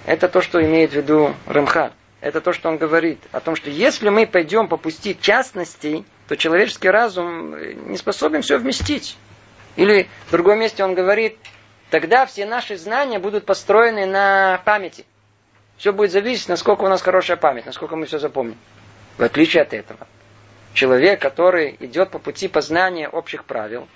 [0.06, 1.94] это то, что имеет в виду Рамхан.
[2.22, 6.36] Это то, что он говорит о том, что если мы пойдем по пути частностей, то
[6.36, 7.56] человеческий разум
[7.90, 9.18] не способен все вместить.
[9.78, 11.38] Или в другом месте он говорит,
[11.90, 15.06] тогда все наши знания будут построены на памяти.
[15.80, 18.58] Все будет зависеть, насколько у нас хорошая память, насколько мы все запомним.
[19.18, 20.08] В отличие от этого.
[20.74, 23.88] Человек, который идет по пути познания общих правил,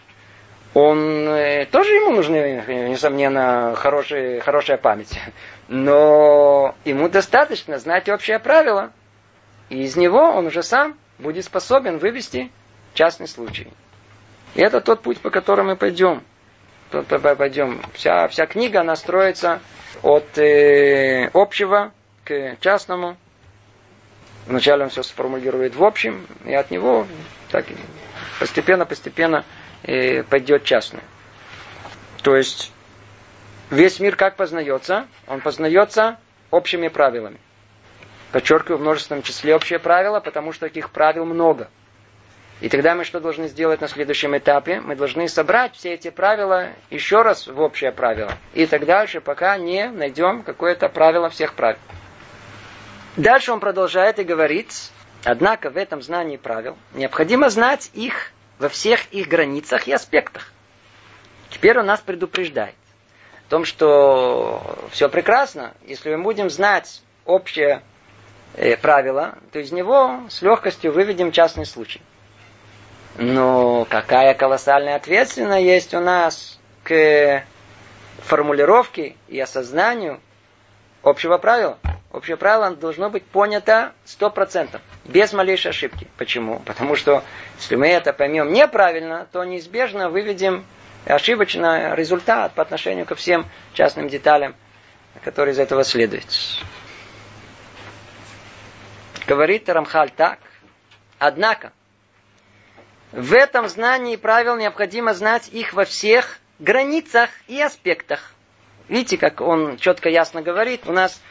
[0.73, 5.19] он э, тоже ему нужны, несомненно, хорошие, хорошая память.
[5.67, 8.91] Но ему достаточно знать общее правило.
[9.69, 12.49] И из него он уже сам будет способен вывести
[12.93, 13.67] частный случай.
[14.55, 16.23] И это тот путь, по которому мы пойдем.
[16.91, 17.81] Пойдем.
[17.93, 19.59] Вся, вся книга, она строится
[20.03, 21.91] от э, общего
[22.23, 23.17] к частному.
[24.45, 27.07] Вначале он все сформулирует в общем, и от него
[27.49, 27.65] так
[28.39, 29.45] постепенно-постепенно
[29.83, 31.03] э, пойдет частное.
[32.21, 32.71] То есть
[33.69, 35.07] весь мир как познается?
[35.27, 36.19] Он познается
[36.51, 37.37] общими правилами.
[38.33, 41.69] Подчеркиваю в множественном числе общие правила, потому что таких правил много–
[42.63, 44.79] и тогда мы что должны сделать на следующем этапе?
[44.79, 48.37] Мы должны собрать все эти правила еще раз в общее правило.
[48.53, 51.77] И так дальше, пока не найдем какое-то правило всех правил.
[53.17, 54.71] Дальше он продолжает и говорит,
[55.25, 60.49] однако в этом знании правил необходимо знать их во всех их границах и аспектах.
[61.49, 62.75] Теперь он нас предупреждает
[63.45, 67.83] о том, что все прекрасно, если мы будем знать общее
[68.55, 71.99] э, правило, то из него с легкостью выведем частный случай.
[73.15, 77.43] Но какая колоссальная ответственность есть у нас к
[78.23, 80.19] формулировке и осознанию
[81.03, 81.77] общего правила.
[82.11, 86.07] Общее правило должно быть понято сто процентов, без малейшей ошибки.
[86.17, 86.59] Почему?
[86.59, 87.23] Потому что
[87.57, 90.63] если мы это поймем неправильно, то неизбежно выведем
[91.05, 94.55] ошибочный результат по отношению ко всем частным деталям,
[95.23, 96.27] которые из этого следуют.
[99.25, 100.39] Говорит Рамхаль так.
[101.17, 101.71] Однако,
[103.13, 108.33] в этом знании правил необходимо знать их во всех границах и аспектах.
[108.89, 111.21] Видите, как он четко ясно говорит, у нас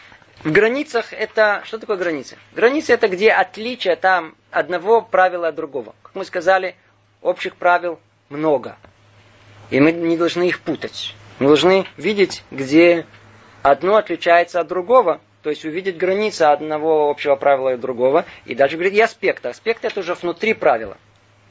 [0.45, 1.63] в границах это...
[1.65, 2.39] Что такое границы?
[2.55, 5.95] Границы это где отличие там одного правила от другого.
[6.05, 6.77] Как мы сказали,
[7.21, 8.77] общих правил много.
[9.71, 11.17] И мы не должны их путать.
[11.41, 13.07] Мы должны видеть, где
[13.63, 18.25] одно отличается от другого, то есть увидеть границы одного общего правила и другого.
[18.45, 19.49] И дальше говорит и аспекты.
[19.49, 20.97] Аспекты это уже внутри правила.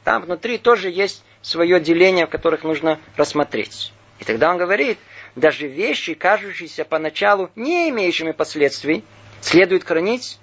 [0.04, 3.92] Там внутри тоже есть свое деление, в которых нужно рассмотреть.
[4.18, 4.98] И тогда он говорит,
[5.36, 9.04] даже вещи, кажущиеся поначалу не имеющими последствий,
[9.40, 10.38] следует хранить,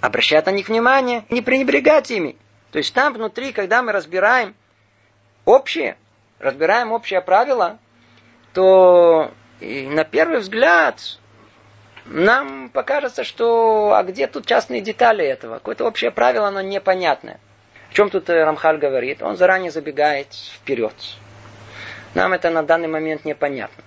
[0.00, 2.36] обращать на них внимание, не пренебрегать ими.
[2.72, 4.54] То есть там внутри, когда мы разбираем
[5.44, 5.96] общее,
[6.38, 7.78] разбираем общее правило,
[8.54, 11.18] то на первый взгляд
[12.06, 15.54] нам покажется, что а где тут частные детали этого?
[15.54, 17.40] Какое-то общее правило, оно непонятное.
[17.90, 19.20] О чем тут э, Рамхаль говорит?
[19.20, 20.94] Он заранее забегает вперед.
[22.14, 23.82] Нам это на данный момент непонятно.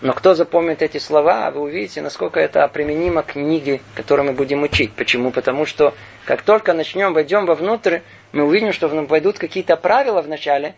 [0.00, 4.62] Но кто запомнит эти слова, вы увидите, насколько это применимо к книге, которую мы будем
[4.62, 4.92] учить.
[4.92, 5.30] Почему?
[5.30, 5.94] Потому что
[6.24, 8.00] как только начнем, войдем вовнутрь,
[8.32, 10.74] мы увидим, что войдут какие-то правила в начале,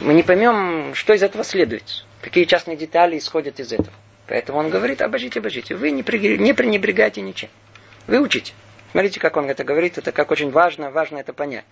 [0.00, 2.04] мы не поймем, что из этого следует.
[2.20, 3.92] Какие частные детали исходят из этого.
[4.26, 5.74] Поэтому он говорит, обожите, обожите.
[5.74, 7.48] Вы не пренебрегайте ничем.
[8.06, 8.52] Вы учите.
[8.92, 9.98] Смотрите, как он это говорит.
[9.98, 11.64] Это как очень важно, важно это понять.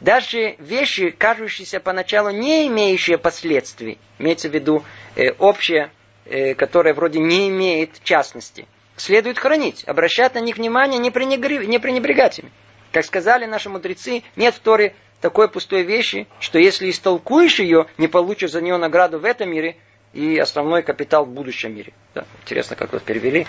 [0.00, 4.84] Даже вещи, кажущиеся поначалу не имеющие последствий, имеется в виду
[5.16, 5.90] э, общее,
[6.24, 8.66] э, которое вроде не имеет частности,
[8.96, 12.50] следует хранить, обращать на них внимание, не, пренебрег, не пренебрегать ими.
[12.92, 18.06] Как сказали наши мудрецы, нет в Торе такой пустой вещи, что если истолкуешь ее, не
[18.06, 19.76] получишь за нее награду в этом мире
[20.12, 21.92] и основной капитал в будущем мире.
[22.14, 23.46] Да, интересно, как вот перевели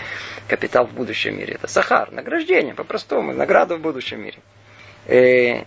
[0.48, 1.54] капитал в будущем мире.
[1.54, 4.38] Это сахар, награждение, по-простому, награда в будущем мире.
[5.06, 5.64] Э,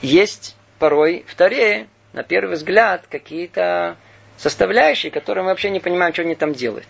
[0.00, 3.96] есть порой в Таре, на первый взгляд, какие-то
[4.36, 6.86] составляющие, которые мы вообще не понимаем, что они там делают.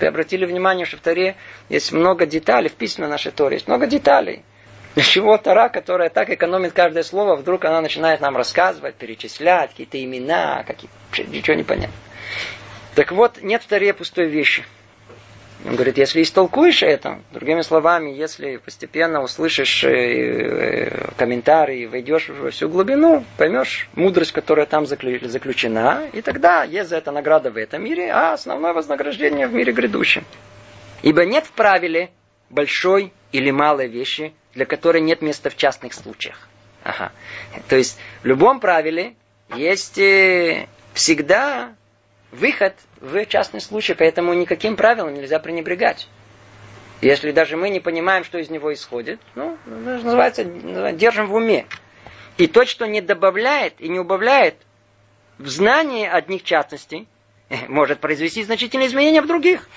[0.00, 1.36] Вы обратили внимание, что в Таре
[1.68, 4.42] есть много деталей, вписано в нашей Торе, есть много деталей.
[4.94, 10.02] Для чего Тара, которая так экономит каждое слово, вдруг она начинает нам рассказывать, перечислять какие-то
[10.02, 10.90] имена, какие
[11.28, 11.94] ничего не понятно.
[12.94, 14.64] Так вот, нет в Таре пустой вещи.
[15.64, 22.50] Он говорит, если истолкуешь это, другими словами, если постепенно услышишь э, э, комментарии, войдешь во
[22.50, 27.84] всю глубину, поймешь мудрость, которая там заключена, и тогда есть за это награда в этом
[27.84, 30.24] мире, а основное вознаграждение в мире грядущем.
[31.02, 32.10] Ибо нет в правиле
[32.50, 36.48] большой или малой вещи, для которой нет места в частных случаях.
[36.82, 37.12] Ага.
[37.68, 39.14] То есть в любом правиле
[39.54, 41.74] есть э, всегда
[42.32, 46.08] выход в частный случай, поэтому никаким правилам нельзя пренебрегать.
[47.00, 51.66] Если даже мы не понимаем, что из него исходит, ну, называется, держим в уме.
[52.36, 54.56] И то, что не добавляет и не убавляет
[55.38, 57.08] в знании одних частностей,
[57.68, 59.68] может произвести значительные изменения в других.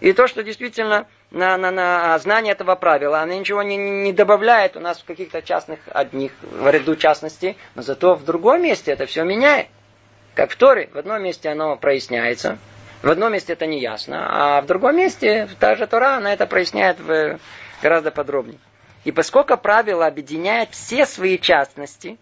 [0.00, 4.76] И то, что действительно на, на, на знание этого правила, оно ничего не, не добавляет
[4.76, 9.06] у нас в каких-то частных одних, в ряду частностей, но зато в другом месте это
[9.06, 9.66] все меняет.
[10.34, 12.58] Как в Торе, в одном месте оно проясняется,
[13.02, 16.46] в одном месте это не ясно, а в другом месте та же Тора, она это
[16.46, 17.38] проясняет в,
[17.82, 18.58] гораздо подробнее.
[19.04, 22.18] И поскольку правило объединяет все свои частности,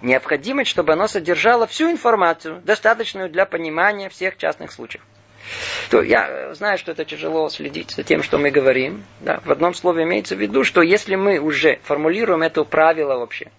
[0.00, 5.02] необходимо, чтобы оно содержало всю информацию, достаточную для понимания всех частных случаев.
[5.90, 9.04] То я знаю, что это тяжело следить за тем, что мы говорим.
[9.20, 9.40] Да.
[9.44, 13.50] В одном слове имеется в виду, что если мы уже формулируем это правило вообще,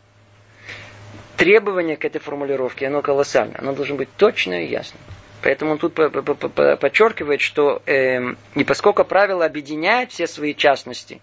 [1.37, 3.59] требование к этой формулировке, оно колоссальное.
[3.59, 4.99] Оно должно быть точно и ясно.
[5.41, 8.35] Поэтому он тут подчеркивает, что э,
[8.67, 11.21] поскольку правило объединяет все свои частности,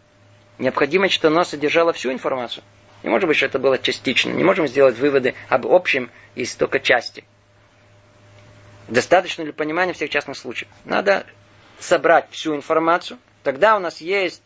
[0.59, 2.65] необходимо, чтобы оно содержало всю информацию.
[3.03, 4.31] Не может быть, что это было частично.
[4.31, 7.25] Не можем сделать выводы об общем из только части.
[8.89, 10.71] Достаточно ли понимания всех частных случаев?
[10.85, 11.27] Надо
[11.81, 13.19] собрать всю информацию.
[13.43, 14.43] Тогда у нас есть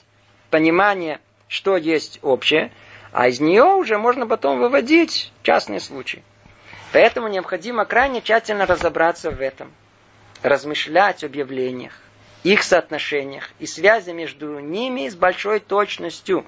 [0.51, 2.73] понимание, что есть общее,
[3.13, 6.23] а из нее уже можно потом выводить частные случаи.
[6.93, 9.73] Поэтому необходимо крайне тщательно разобраться в этом.
[10.43, 11.93] Размышлять об явлениях.
[12.43, 16.47] их соотношениях и связи между ними с большой точностью,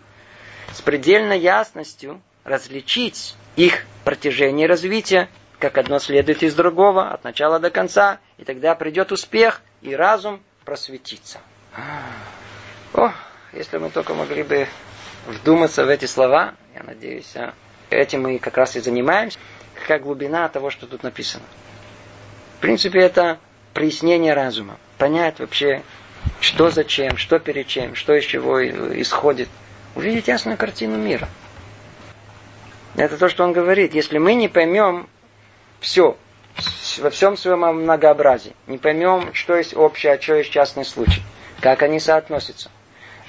[0.73, 5.29] с предельной ясностью различить их протяжение развития,
[5.63, 10.43] как одно следует из другого, от начала до конца, и тогда придет успех, и разум
[10.65, 11.39] просветится.
[12.95, 13.13] О,
[13.53, 14.67] если мы только могли бы
[15.29, 17.55] вдуматься в эти слова, я надеюсь, а,
[17.91, 19.39] этим мы как раз и занимаемся,
[19.81, 21.45] какая глубина того, что тут написано.
[22.57, 23.39] В принципе, это
[23.73, 24.79] прояснение разума.
[24.99, 25.85] Понять вообще,
[26.41, 29.49] что зачем, что перед чем, что из чего исходит.
[29.95, 31.29] Увидеть ясную картину мира.
[32.97, 33.95] Это то, что он говорит.
[33.95, 35.09] Если мы не поймем
[35.83, 36.17] все,
[36.99, 41.23] во всем своем многообразии, не поймем, что есть общее, а что есть частный случай,
[41.61, 42.71] как они соотносятся,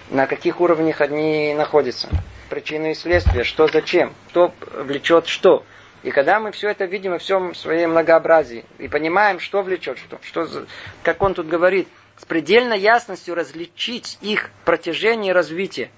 [0.10, 2.08] на каких уровнях они находятся,
[2.50, 5.66] причины и следствия, что зачем, кто влечет что.
[6.04, 10.20] И когда мы все это видим во всем своем многообразии и понимаем, что влечет что,
[10.22, 10.66] что
[11.02, 11.88] как он тут говорит,
[12.18, 15.90] с предельной ясностью различить их протяжение и развитие,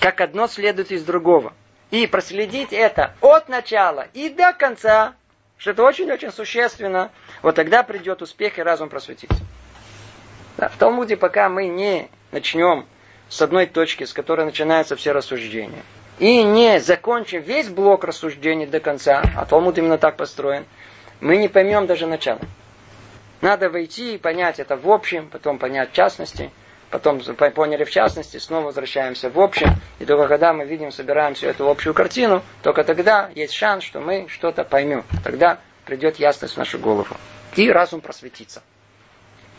[0.00, 1.52] как одно следует из другого.
[1.90, 5.14] И проследить это от начала и до конца,
[5.64, 7.10] что это очень-очень существенно,
[7.40, 9.38] вот тогда придет успех и разум просветится.
[10.58, 12.84] Да, в Талмуде пока мы не начнем
[13.30, 15.82] с одной точки, с которой начинаются все рассуждения,
[16.18, 20.66] и не закончим весь блок рассуждений до конца, а Талмуд именно так построен,
[21.22, 22.40] мы не поймем даже начало.
[23.40, 26.50] Надо войти и понять это в общем, потом понять в частности,
[26.94, 27.20] потом
[27.54, 31.68] поняли в частности, снова возвращаемся в общем, и только когда мы видим, собираем всю эту
[31.68, 35.02] общую картину, только тогда есть шанс, что мы что-то поймем.
[35.24, 37.16] Тогда придет ясность в нашу голову.
[37.56, 38.62] И разум просветится.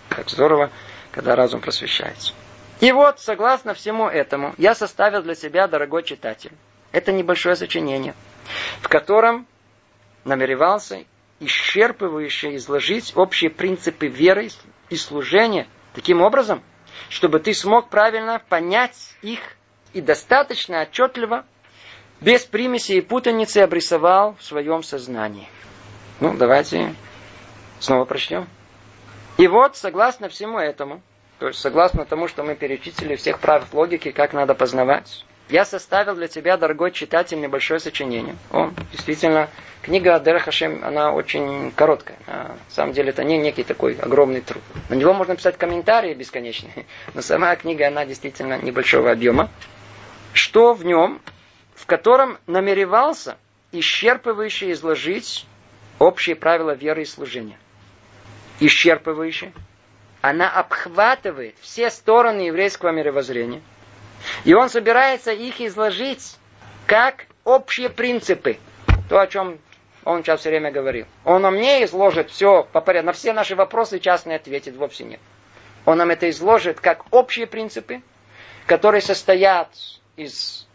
[0.07, 0.69] Как здорово,
[1.11, 2.33] когда разум просвещается.
[2.79, 6.53] И вот, согласно всему этому, я составил для себя, дорогой читатель,
[6.93, 8.13] это небольшое сочинение,
[8.79, 9.45] в котором
[10.23, 11.03] намеревался
[11.41, 14.47] исчерпывающе изложить общие принципы веры
[14.89, 16.63] и служения таким образом,
[17.09, 19.39] чтобы ты смог правильно понять их
[19.93, 21.45] и достаточно отчетливо,
[22.21, 25.47] без примеси и путаницы обрисовал в своем сознании.
[26.19, 26.95] Ну, давайте
[27.79, 28.47] снова прочтем.
[29.37, 31.01] И вот, согласно всему этому,
[31.39, 36.15] то есть, согласно тому, что мы перечислили всех правил логики, как надо познавать, я составил
[36.15, 38.35] для тебя, дорогой читатель, небольшое сочинение.
[38.51, 39.49] О, действительно,
[39.81, 42.17] книга Адер Хашем, она очень короткая.
[42.27, 44.63] А, на самом деле, это не некий такой огромный труд.
[44.89, 49.49] На него можно писать комментарии бесконечные, но сама книга, она действительно небольшого объема.
[50.33, 51.21] Что в нем,
[51.75, 53.37] в котором намеревался
[53.71, 55.45] исчерпывающе изложить
[55.99, 57.57] общие правила веры и служения.
[58.59, 59.51] Исчерпывающе
[60.25, 63.61] она обхватывает все стороны еврейского мировоззрения.
[64.43, 66.37] И он собирается их изложить
[66.85, 68.57] как общие принципы.
[69.09, 69.59] То, о чем
[70.03, 71.05] он сейчас все время говорил.
[71.23, 73.07] Он нам не изложит все по порядку.
[73.07, 75.19] На все наши вопросы частные ответит вовсе нет.
[75.85, 78.01] Он нам это изложит как общие принципы,
[78.65, 79.69] которые состоят
[80.15, 80.67] из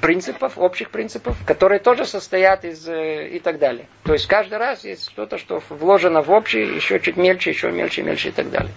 [0.00, 3.86] принципов, общих принципов, которые тоже состоят из э, и так далее.
[4.04, 8.02] То есть каждый раз есть что-то, что вложено в общий, еще чуть мельче, еще мельче,
[8.02, 8.72] мельче и так далее.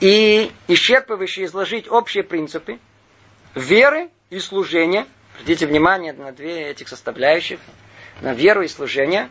[0.00, 2.78] И исчерпывающе изложить общие принципы
[3.54, 5.06] веры и служения.
[5.34, 7.60] Обратите внимание на две этих составляющих.
[8.20, 9.30] На веру и служение.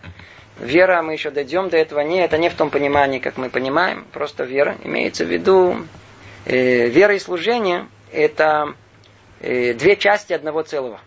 [0.60, 4.06] Вера, мы еще дойдем до этого, не, это не в том понимании, как мы понимаем,
[4.12, 4.76] просто вера.
[4.84, 5.86] Имеется в виду,
[6.46, 8.76] э, вера и служение– это
[9.42, 11.00] Э, две части одного целого.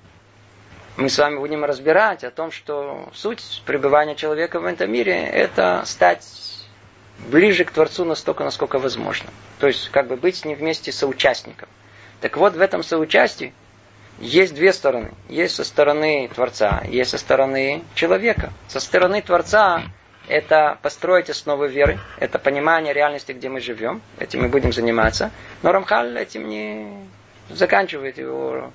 [0.97, 5.83] Мы с вами будем разбирать о том, что суть пребывания человека в этом мире– это
[5.87, 6.27] стать
[7.29, 9.29] ближе к Творцу настолько, насколько возможно.
[9.59, 11.69] То есть, как бы быть с ним вместе соучастником.
[12.23, 13.53] Так вот, в этом соучастии
[14.21, 15.11] есть две стороны.
[15.29, 18.53] Есть со стороны Творца, есть со стороны человека.
[18.69, 19.83] Со стороны Творца
[20.29, 24.01] это построить основы веры, это понимание реальности, где мы живем.
[24.21, 25.33] Этим мы будем заниматься.
[25.63, 27.09] Но Рамхаль этим не
[27.51, 28.71] заканчивает его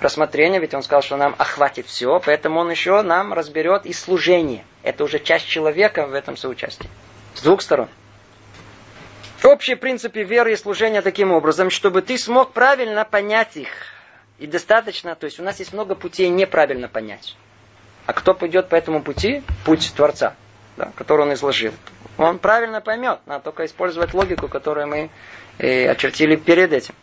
[0.00, 4.64] рассмотрение, ведь он сказал, что нам охватит все, поэтому он еще нам разберет и служение.
[4.82, 6.90] Это уже часть человека в этом соучастии.
[7.34, 7.88] С двух сторон.
[9.44, 13.68] Общие принципы веры и служения таким образом, чтобы ты смог правильно понять их.
[14.38, 17.36] И достаточно, то есть у нас есть много путей неправильно понять.
[18.06, 19.42] А кто пойдет по этому пути?
[19.64, 20.34] Путь Творца,
[20.76, 21.72] да, который он изложил.
[22.16, 25.10] Он правильно поймет, надо только использовать логику, которую мы
[25.58, 26.94] э, очертили перед этим.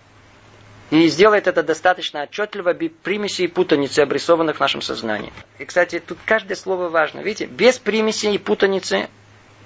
[0.92, 5.32] И сделает это достаточно отчетливо без примеси и путаницы, обрисованных в нашем сознании.
[5.58, 7.22] И, кстати, тут каждое слово важно.
[7.22, 9.10] Видите, без примеси и путаницы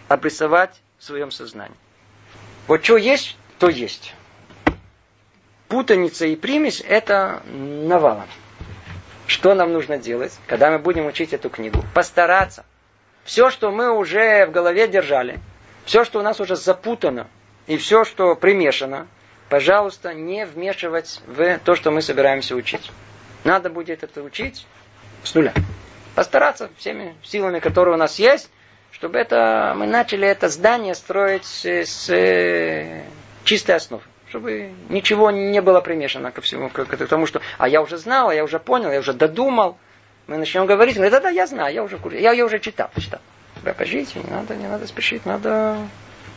[0.08, 1.76] обрисовать в своем сознании.
[2.70, 4.14] Вот что есть, то есть.
[5.70, 8.28] Путаница и примесь– это навалом.
[9.26, 11.84] Что нам нужно делать, когда мы будем учить эту книгу?
[11.96, 12.64] Постараться.
[13.24, 15.40] Все, что мы уже в голове держали,
[15.84, 17.28] все, что у нас уже запутано
[17.66, 19.08] и все, что примешано,
[19.50, 22.92] пожалуйста, не вмешивать в то, что мы собираемся учить.
[23.46, 24.68] Надо будет это учить
[25.24, 25.56] с нуля.
[26.14, 28.52] Постараться всеми силами, которые у нас есть,
[29.00, 33.04] чтобы это, мы начали это здание строить с э,
[33.46, 34.04] чистой основы.
[34.28, 38.30] Чтобы ничего не было примешано ко всему, к, к тому, что а я уже знал,
[38.30, 39.78] я уже понял, я уже додумал.
[40.28, 43.22] Мы начнем говорить, говорит, да, да, я знаю, я уже, я, я уже читал, читал.
[43.64, 45.78] Вы пожите, не надо, не надо спешить, надо,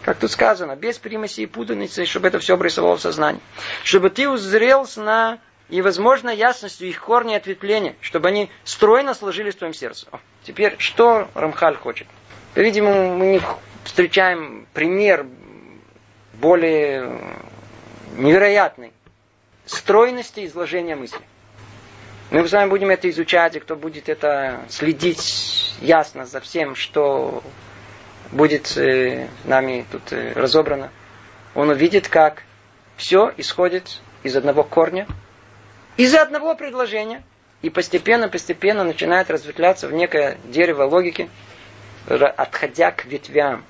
[0.03, 3.43] как тут сказано, без примеси и путаницы, чтобы это все обрисовало в сознании.
[3.83, 9.55] Чтобы ты узрел на и, возможно, ясностью их корни и ответвления, чтобы они стройно сложились
[9.55, 10.07] в твоем сердце.
[10.13, 12.07] О, теперь, что Рамхаль хочет?
[12.55, 13.41] По-видимому, мы не
[13.85, 15.27] встречаем пример
[16.35, 17.19] более
[18.17, 18.93] невероятной
[19.65, 21.21] стройности изложения мысли.
[22.31, 27.43] Мы с вами будем это изучать, и кто будет это следить ясно за всем, что
[28.31, 30.91] будет э, нами тут э, разобрано,
[31.55, 32.43] он увидит, как
[32.97, 35.07] все исходит из одного корня,
[35.97, 37.23] из одного предложения,
[37.61, 41.29] и постепенно-постепенно начинает разветвляться в некое дерево логики,
[42.07, 43.65] отходя к ветвям.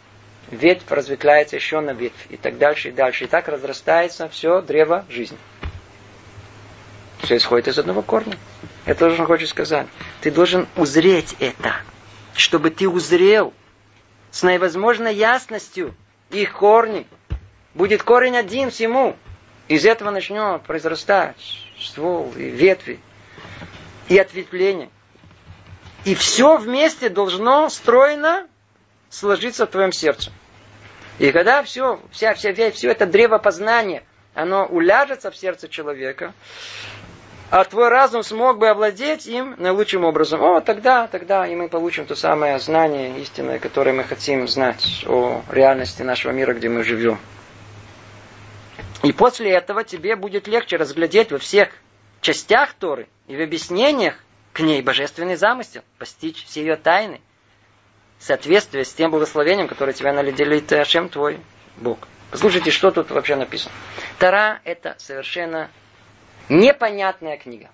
[0.51, 3.25] Ветвь разветвляется еще на ветвь, и так дальше, и дальше.
[3.25, 5.39] И так разрастается все древо жизни.
[7.23, 8.37] Все исходит из одного корня.
[8.85, 9.87] Это он хочет сказать.
[10.21, 11.77] Ты должен узреть это,
[12.35, 13.55] чтобы ты узрел
[14.31, 15.95] с наивозможной ясностью
[16.31, 17.07] их корни.
[17.75, 19.17] Будет корень один всему.
[19.69, 21.37] Из этого начнет произрастать
[21.79, 22.99] ствол и ветви
[24.09, 24.91] и ответвление.
[26.05, 28.47] И все вместе должно стройно
[29.11, 30.33] сложиться в твоем сердце.
[31.19, 34.03] И когда все, вся, вся, вся, все это древо познания,
[34.35, 36.33] оно уляжется в сердце человека,
[37.51, 40.43] а твой разум смог бы овладеть им наилучшим образом.
[40.43, 45.43] О, тогда, тогда и мы получим то самое знание истинное, которое мы хотим знать о
[45.51, 47.19] реальности нашего мира, где мы живем.
[49.03, 51.69] И после этого тебе будет легче разглядеть во всех
[52.23, 54.15] частях Торы и в объяснениях
[54.53, 57.21] к ней божественный замысел, постичь все ее тайны,
[58.19, 61.41] соответствие с тем благословением, которое тебя наделит Ашем твой
[61.77, 61.99] Бог.
[62.31, 63.75] Послушайте, что тут вообще написано.
[64.19, 65.71] Тара– это совершенно
[66.49, 67.71] непонятная книга.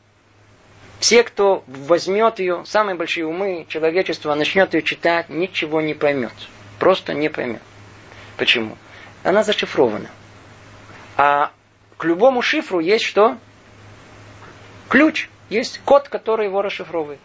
[0.98, 6.32] Все, кто возьмет ее, самые большие умы человечества, начнет ее читать, ничего не поймет.
[6.80, 7.62] Просто не поймет.
[8.36, 8.76] Почему?
[9.22, 10.10] Она зашифрована.
[11.16, 11.52] А
[11.96, 13.36] к любому шифру есть что?
[14.88, 15.28] Ключ.
[15.48, 17.20] Есть код, который его расшифровывает.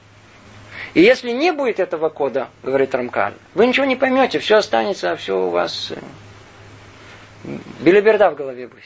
[0.94, 5.40] И если не будет этого кода, говорит Рамкаль, вы ничего не поймете, все останется, все
[5.40, 6.00] у вас э,
[7.80, 8.84] белиберда в голове будет.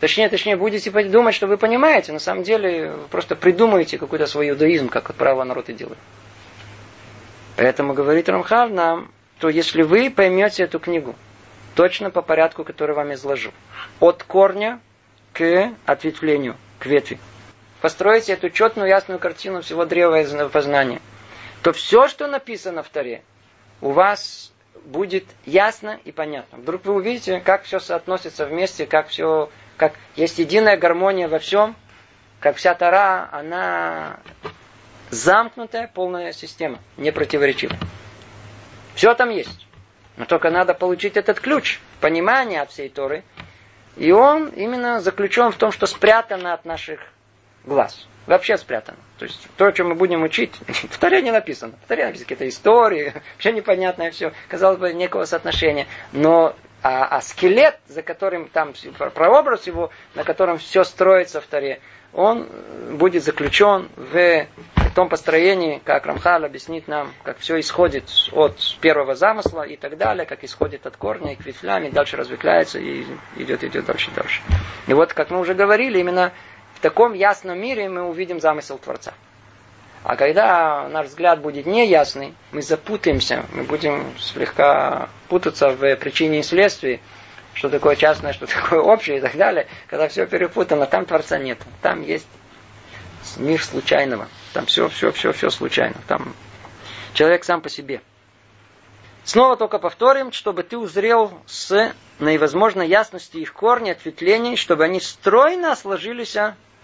[0.00, 4.50] Точнее, точнее, будете думать, что вы понимаете, на самом деле вы просто придумаете какой-то свой
[4.50, 5.98] иудаизм, как, как правило, народ и делает.
[7.56, 11.14] Поэтому говорит Рамхаль нам, то если вы поймете эту книгу,
[11.74, 13.52] точно по порядку, который вам изложу,
[13.98, 14.80] от корня
[15.32, 17.18] к ответвлению, к ветви,
[17.80, 21.00] построите эту четную, ясную картину всего древа познания–
[21.66, 23.22] то все, что написано в Таре,
[23.80, 24.52] у вас
[24.84, 26.58] будет ясно и понятно.
[26.58, 31.74] Вдруг вы увидите, как все соотносится вместе, как все, как есть единая гармония во всем,
[32.38, 34.20] как вся Тара, она
[35.10, 37.80] замкнутая, полная система, не противоречивая.
[38.94, 39.66] Все там есть.
[40.16, 43.24] Но только надо получить этот ключ, понимание от всей Торы.
[43.96, 47.00] И он именно заключен в том, что спрятано от наших
[47.66, 48.98] глаз вообще спрятано.
[49.18, 51.74] То есть то, чем мы будем учить, в Таре не написано.
[51.84, 54.32] В Таре написаны какие-то истории, вообще непонятное все.
[54.48, 55.86] Казалось бы, некого соотношения.
[56.12, 58.74] Но а, а скелет, за которым там
[59.14, 61.80] прообраз его, на котором все строится в Таре,
[62.12, 62.48] он
[62.92, 64.46] будет заключен в
[64.94, 70.24] том построении, как Рамхал объяснит нам, как все исходит от первого замысла и так далее,
[70.24, 73.04] как исходит от корня и к ветвлям, и дальше развлекается и
[73.36, 74.40] идет, идет дальше, дальше.
[74.86, 76.32] И вот, как мы уже говорили, именно
[76.86, 79.12] таком ясном мире мы увидим замысел Творца.
[80.04, 86.42] А когда наш взгляд будет неясный, мы запутаемся, мы будем слегка путаться в причине и
[86.44, 87.00] следствии,
[87.54, 89.66] что такое частное, что такое общее и так далее.
[89.88, 91.58] Когда все перепутано, там Творца нет.
[91.82, 92.28] Там есть
[93.36, 94.28] мир случайного.
[94.52, 95.96] Там все, все, все, все случайно.
[96.06, 96.36] Там
[97.14, 98.00] человек сам по себе.
[99.24, 105.74] Снова только повторим, чтобы ты узрел с наивозможной ясностью их корни, ответвлений, чтобы они стройно
[105.74, 106.36] сложились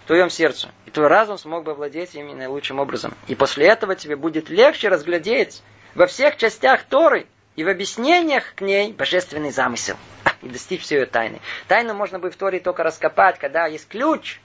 [0.03, 0.69] в твоем сердце.
[0.85, 3.13] И твой разум смог бы владеть ими наилучшим образом.
[3.27, 5.61] И после этого тебе будет легче разглядеть
[5.95, 7.25] во всех частях Торы
[7.55, 9.95] и в объяснениях к ней божественный замысел.
[10.41, 11.39] И достичь всей ее тайны.
[11.67, 14.41] Тайну можно бы в Торе только раскопать, когда есть ключ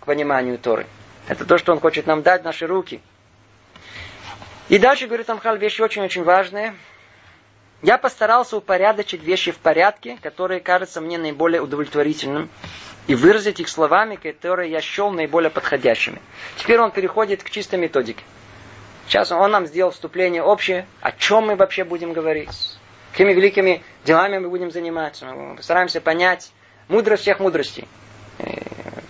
[0.00, 0.86] к пониманию Торы.
[1.28, 3.00] Это то, что он хочет нам дать в наши руки.
[4.68, 6.74] И дальше говорит Амхаль вещи очень-очень важные.
[7.82, 12.48] Я постарался упорядочить вещи в порядке, которые кажутся мне наиболее удовлетворительным,
[13.06, 16.20] и выразить их словами, которые я счел наиболее подходящими.
[16.56, 18.24] Теперь он переходит к чистой методике.
[19.06, 22.50] Сейчас он нам сделал вступление общее, о чем мы вообще будем говорить,
[23.12, 25.26] какими великими делами мы будем заниматься.
[25.26, 26.50] Мы постараемся понять
[26.88, 27.86] мудрость всех мудростей.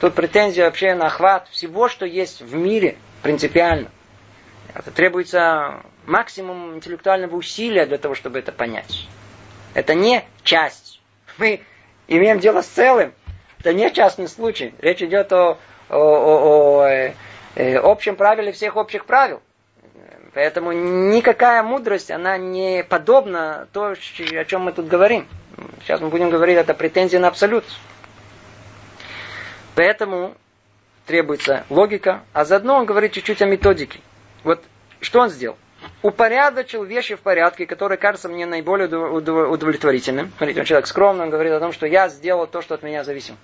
[0.00, 3.90] Тут претензия вообще на охват всего, что есть в мире принципиально.
[4.74, 9.08] Это требуется максимум интеллектуального усилия для того, чтобы это понять.
[9.72, 11.00] Это не часть.
[11.38, 11.62] Мы
[12.08, 13.14] имеем дело с целым.
[13.66, 14.72] Это не частный случай.
[14.78, 15.58] Речь идет о,
[15.90, 17.14] о, о, о э,
[17.56, 19.42] э, общем правиле всех общих правил.
[20.34, 25.26] Поэтому никакая мудрость, она не подобна то, о чем мы тут говорим.
[25.80, 27.64] Сейчас мы будем говорить, это претензия на абсолют.
[29.74, 30.36] Поэтому
[31.04, 33.98] требуется логика, а заодно он говорит чуть-чуть о методике.
[34.44, 34.62] Вот
[35.00, 35.56] что он сделал?
[36.02, 40.30] Упорядочил вещи в порядке, которые кажутся мне наиболее удовлетворительным.
[40.36, 43.02] Смотрите, он человек скромный, он говорит о том, что я сделал то, что от меня
[43.02, 43.34] зависит.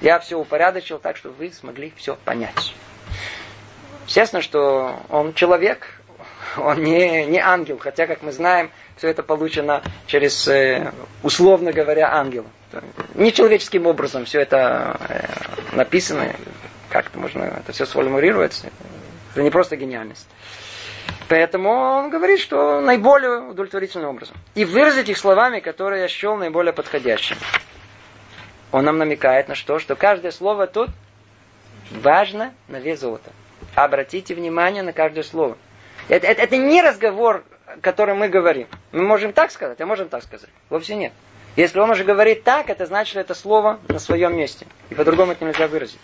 [0.00, 2.74] Я все упорядочил так, чтобы вы смогли все понять.
[4.06, 6.00] Естественно, что он человек,
[6.56, 10.92] он не, не ангел, хотя, как мы знаем, все это получено через, э,
[11.22, 12.46] условно говоря, ангел.
[13.14, 16.34] Нечеловеческим образом все это э, написано,
[16.90, 18.62] как-то можно это все сформулировать.
[19.32, 20.26] Это не просто гениальность.
[21.28, 24.36] Поэтому он говорит, что наиболее удовлетворительным образом.
[24.54, 27.38] И выразить их словами, которые я счел наиболее подходящими.
[28.72, 29.78] Он нам намекает на что?
[29.78, 30.90] Что каждое слово тут
[31.90, 33.30] важно на вес золота.
[33.74, 35.56] Обратите внимание на каждое слово.
[36.08, 37.44] Это, это, это не разговор,
[37.80, 38.68] который мы говорим.
[38.92, 40.50] Мы можем так сказать, а можем так сказать.
[40.70, 41.12] Вовсе нет.
[41.56, 44.66] Если он уже говорит так, это значит, что это слово на своем месте.
[44.90, 45.98] И по-другому это нельзя выразить.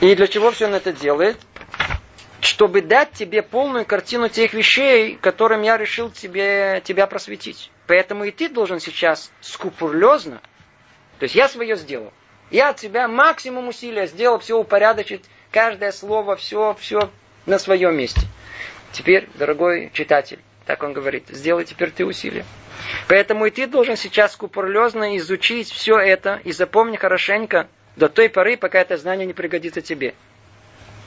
[0.00, 1.38] И для чего все он это делает?
[2.40, 7.70] Чтобы дать тебе полную картину тех вещей, которым я решил тебе, тебя просветить.
[7.86, 10.40] Поэтому и ты должен сейчас скупурлезно,
[11.18, 12.12] то есть я свое сделал.
[12.50, 17.10] Я от себя максимум усилия сделал, все упорядочить, каждое слово, все, все
[17.44, 18.20] на своем месте.
[18.92, 22.44] Теперь, дорогой читатель, так он говорит, сделай теперь ты усилия.
[23.08, 28.56] Поэтому и ты должен сейчас скупурлезно изучить все это и запомни хорошенько до той поры,
[28.56, 30.14] пока это знание не пригодится тебе.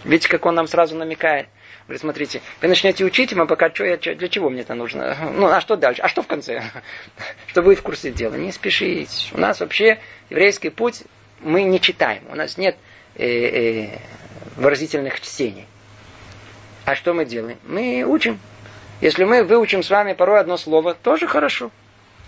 [0.04, 1.48] Видите, как он нам сразу намекает.
[1.86, 5.32] Говорит, смотрите, вы начнете учить, а пока что я, для чего мне это нужно?
[5.34, 6.02] Ну, а что дальше?
[6.02, 6.64] А что в конце?
[7.48, 8.36] Что будет в курсе дела?
[8.36, 9.30] Не спешите.
[9.34, 10.00] У нас вообще
[10.30, 11.04] еврейский путь
[11.42, 12.24] мы не читаем.
[12.30, 12.78] У нас нет
[13.16, 14.00] э, э,
[14.56, 15.66] выразительных чтений.
[16.86, 17.58] А что мы делаем?
[17.66, 18.40] Мы учим.
[19.02, 21.72] Если мы выучим с вами порой одно слово, тоже хорошо.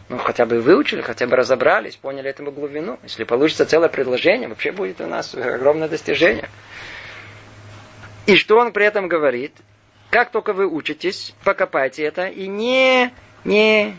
[0.07, 2.99] Ну, хотя бы выучили, хотя бы разобрались, поняли этому глубину.
[3.03, 6.49] Если получится целое предложение, вообще будет у нас огромное достижение.
[8.25, 9.53] И что он при этом говорит?
[10.09, 13.13] Как только вы учитесь, покопайте это и не,
[13.43, 13.95] не,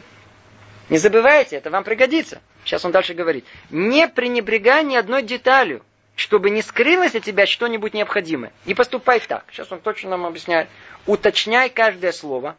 [0.88, 2.40] не забывайте, это вам пригодится.
[2.64, 3.44] Сейчас он дальше говорит.
[3.70, 5.82] Не пренебрегай ни одной деталью
[6.14, 8.52] чтобы не скрылось от тебя что-нибудь необходимое.
[8.66, 9.44] И поступай так.
[9.50, 10.68] Сейчас он точно нам объясняет.
[11.06, 12.56] Уточняй каждое слово.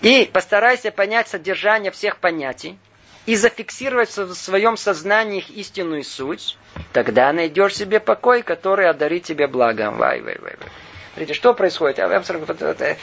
[0.00, 2.78] И постарайся понять содержание всех понятий.
[3.26, 6.58] И зафиксировать в своем сознании их истинную суть.
[6.92, 9.96] Тогда найдешь себе покой, который одарит тебе благом.
[9.96, 10.68] Вай, вай, вай, вай.
[11.14, 11.98] Смотрите, что происходит?
[11.98, 12.96] Это,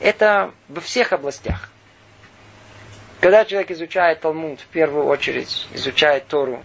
[0.00, 1.68] это во всех областях.
[3.20, 6.62] Когда человек изучает Талмуд, в первую очередь изучает Тору,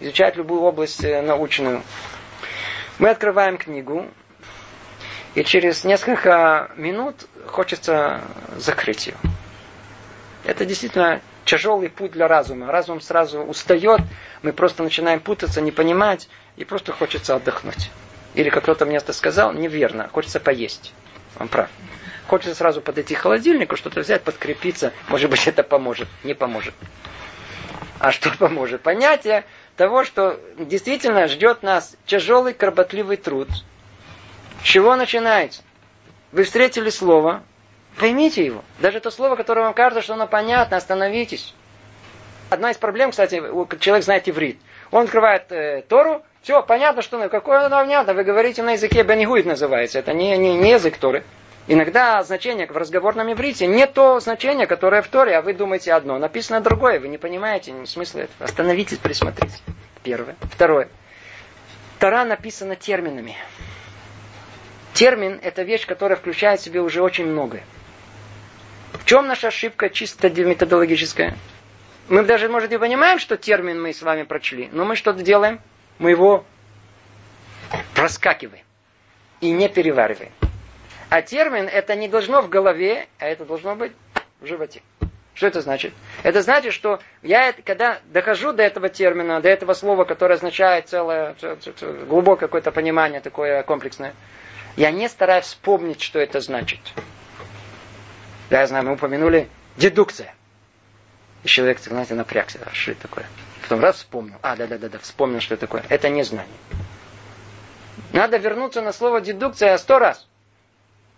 [0.00, 1.82] изучать любую область э, научную.
[2.98, 4.06] Мы открываем книгу,
[5.34, 8.22] и через несколько минут хочется
[8.56, 9.16] закрыть ее.
[10.44, 12.70] Это действительно тяжелый путь для разума.
[12.70, 14.00] Разум сразу устает,
[14.42, 17.90] мы просто начинаем путаться, не понимать, и просто хочется отдохнуть.
[18.34, 20.92] Или, как кто-то мне это сказал, неверно, хочется поесть.
[21.38, 21.70] Он прав.
[22.26, 24.92] Хочется сразу подойти к холодильнику, что-то взять, подкрепиться.
[25.08, 26.08] Может быть, это поможет.
[26.22, 26.74] Не поможет.
[27.98, 28.82] А что поможет?
[28.82, 29.44] Понятие
[29.76, 33.48] того, что действительно ждет нас тяжелый, кропотливый труд.
[34.62, 35.62] С чего начинается?
[36.30, 37.42] Вы встретили слово,
[37.98, 38.64] поймите его.
[38.78, 41.54] Даже то слово, которое вам кажется, что оно понятно, остановитесь.
[42.50, 43.42] Одна из проблем, кстати,
[43.80, 44.58] человек знает иврит.
[44.90, 49.44] Он открывает э, Тору, все, понятно, что какое оно понятно, вы говорите на языке Бенигуит
[49.44, 51.24] называется, это не, не, не язык Торы.
[51.70, 56.18] Иногда значение в разговорном иврите не то значение, которое в Торе, а вы думаете одно.
[56.18, 58.44] Написано другое, вы не понимаете смысла этого.
[58.46, 59.62] Остановитесь, присмотритесь.
[60.02, 60.36] Первое.
[60.50, 60.88] Второе.
[61.98, 63.36] Тора написана терминами.
[64.94, 67.64] Термин– это вещь, которая включает в себе уже очень многое.
[68.92, 71.36] В чем наша ошибка чисто методологическая?
[72.08, 75.60] Мы даже, может, и понимаем, что термин мы с вами прочли, но мы что-то делаем?
[75.98, 76.44] Мы его
[77.94, 78.64] проскакиваем
[79.40, 80.32] и не перевариваем.
[81.10, 83.92] А термин это не должно в голове, а это должно быть
[84.40, 84.82] в животе.
[85.34, 85.94] Что это значит?
[86.24, 91.36] Это значит, что я, когда дохожу до этого термина, до этого слова, которое означает целое,
[92.08, 94.14] глубокое какое-то понимание такое комплексное,
[94.76, 96.80] я не стараюсь вспомнить, что это значит.
[98.50, 100.34] Я знаю, мы упомянули дедукция.
[101.44, 102.58] И человек, знаете, напрягся.
[102.64, 103.26] А что это такое?
[103.62, 104.36] Потом раз вспомнил.
[104.42, 105.84] А, да-да-да, вспомнил, что это такое.
[105.88, 106.56] Это не знание.
[108.12, 110.26] Надо вернуться на слово дедукция сто раз.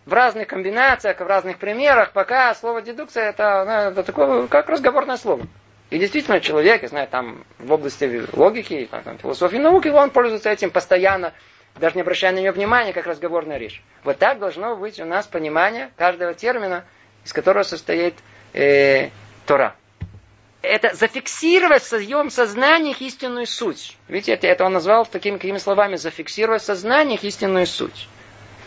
[0.06, 5.16] В разных комбинациях, в разных примерах, пока слово дедукция это, ну, это такое, как разговорное
[5.16, 5.46] слово.
[5.90, 10.70] И действительно, человек, я знаю, там в области логики, там, философии науки, он пользуется этим
[10.70, 11.32] постоянно,
[11.76, 13.82] даже не обращая на нее внимания, как разговорная речь.
[14.02, 16.84] Вот так должно быть у нас понимание каждого термина,
[17.24, 18.14] из которого состоит
[18.52, 19.10] э,
[19.46, 19.74] Тора
[20.62, 23.96] это зафиксировать в своем сознании истинную суть.
[24.08, 28.08] Видите, это, это он назвал такими какими словами, зафиксировать в сознании истинную суть.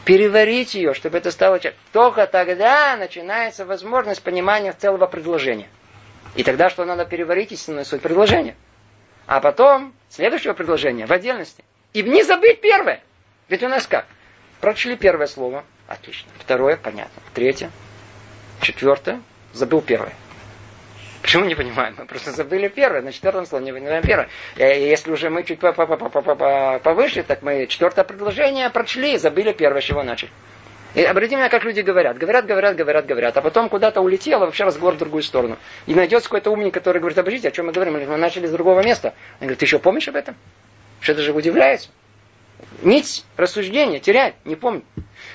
[0.06, 1.60] Переварить ее, чтобы это стало...
[1.92, 5.70] Только тогда начинается возможность понимания целого предложения.
[6.36, 8.56] И тогда что надо переварить истинную суть предложения.
[9.28, 11.64] А потом следующего предложения в отдельности.
[11.94, 13.02] И не забыть первое.
[13.48, 14.06] Ведь у нас как?
[14.60, 15.64] Прочли первое слово.
[15.88, 16.30] Отлично.
[16.40, 17.22] Второе, понятно.
[17.34, 17.70] Третье.
[18.64, 19.22] Четвертое.
[19.52, 20.14] Забыл первое.
[21.22, 21.96] Почему не понимаем?
[21.98, 24.28] Мы просто забыли первое, на четвертом слове не понимаем первое.
[24.58, 30.04] Э, если уже мы чуть повыше, так мы четвертое предложение прочли, забыли первое, с чего
[30.04, 30.32] начали.
[30.96, 32.18] И обратите меня, как люди говорят.
[32.18, 33.38] Говорят, говорят, говорят, говорят.
[33.38, 35.58] А потом куда-то улетело, вообще разговор в другую сторону.
[35.88, 37.94] И найдется какой-то умник, который говорит, обождите, о чем мы говорим?
[37.94, 39.14] Мы начали с другого места.
[39.40, 40.36] Он говорит, ты еще помнишь об этом?
[41.00, 41.90] Что даже удивляется.
[42.82, 44.84] Нить рассуждения терять, не помню.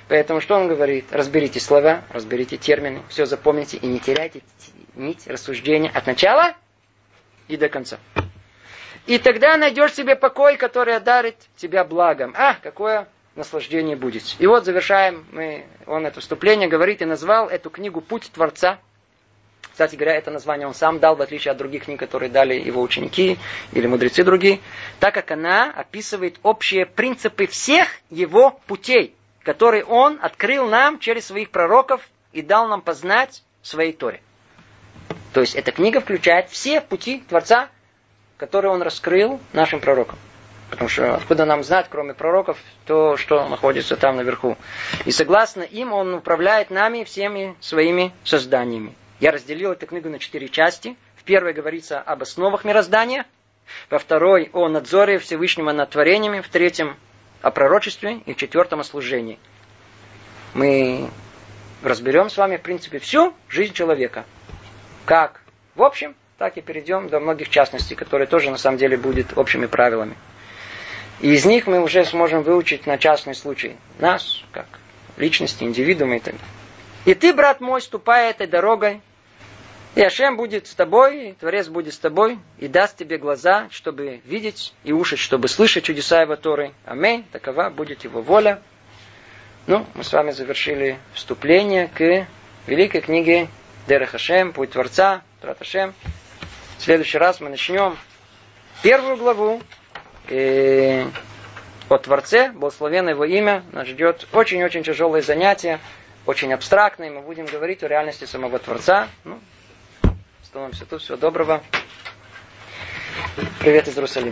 [0.08, 1.06] Поэтому что он говорит?
[1.12, 4.42] Разберите слова, разберите термины, все запомните и не теряйте
[4.94, 6.54] нить рассуждения от начала
[7.46, 7.98] и до конца.
[9.06, 12.34] И тогда найдешь себе покой, который одарит тебя благом.
[12.36, 14.36] А, какое наслаждение будет.
[14.38, 18.78] И вот завершаем мы, он это вступление говорит и назвал эту книгу «Путь Творца».
[19.70, 22.82] Кстати говоря, это название он сам дал, в отличие от других книг, которые дали его
[22.82, 23.38] ученики
[23.72, 24.58] или мудрецы другие,
[24.98, 31.50] так как она описывает общие принципы всех его путей, которые он открыл нам через своих
[31.50, 34.20] пророков и дал нам познать в своей Торе.
[35.32, 37.68] То есть эта книга включает все пути Творца,
[38.36, 40.18] которые он раскрыл нашим пророкам.
[40.70, 44.56] Потому что откуда нам знать, кроме пророков, то, что находится там наверху.
[45.06, 48.94] И согласно им, он управляет нами всеми своими созданиями.
[49.20, 50.96] Я разделил эту книгу на четыре части.
[51.16, 53.24] В первой говорится об основах мироздания.
[53.90, 56.40] Во второй о надзоре Всевышнего над творениями.
[56.40, 56.96] В третьем
[57.42, 58.20] о пророчестве.
[58.26, 59.38] И в четвертом о служении.
[60.54, 61.08] Мы
[61.82, 64.24] разберем с вами, в принципе, всю жизнь человека
[65.08, 65.40] как
[65.78, 69.66] в общем, так и перейдем до многих частностей, которые тоже на самом деле будут общими
[69.66, 70.16] правилами.
[71.20, 74.66] И из них мы уже сможем выучить на частный случай нас, как
[75.16, 76.48] личности, индивидуума и так далее.
[77.06, 79.00] И ты, брат мой, ступай этой дорогой,
[79.94, 84.20] и Ашем будет с тобой, и Творец будет с тобой, и даст тебе глаза, чтобы
[84.24, 86.72] видеть, и уши, чтобы слышать чудеса его Торы.
[86.84, 87.24] Аминь.
[87.32, 88.62] Такова будет его воля.
[89.66, 92.26] Ну, мы с вами завершили вступление к
[92.66, 93.48] великой книге
[93.86, 95.94] Дерех Хашем, Путь Творца, Трат Хашем.
[96.78, 97.96] В следующий раз мы начнем
[98.82, 99.60] первую главу
[100.28, 101.04] и
[101.88, 103.64] о Творце, благословенное его имя.
[103.72, 105.80] Нас ждет очень-очень тяжелое занятие,
[106.26, 107.10] очень абстрактное.
[107.10, 109.08] Мы будем говорить о реальности самого Творца.
[109.24, 109.38] Ну,
[110.48, 111.02] становимся тут.
[111.02, 111.62] Всего доброго.
[113.60, 114.26] Привет из Иерусалима.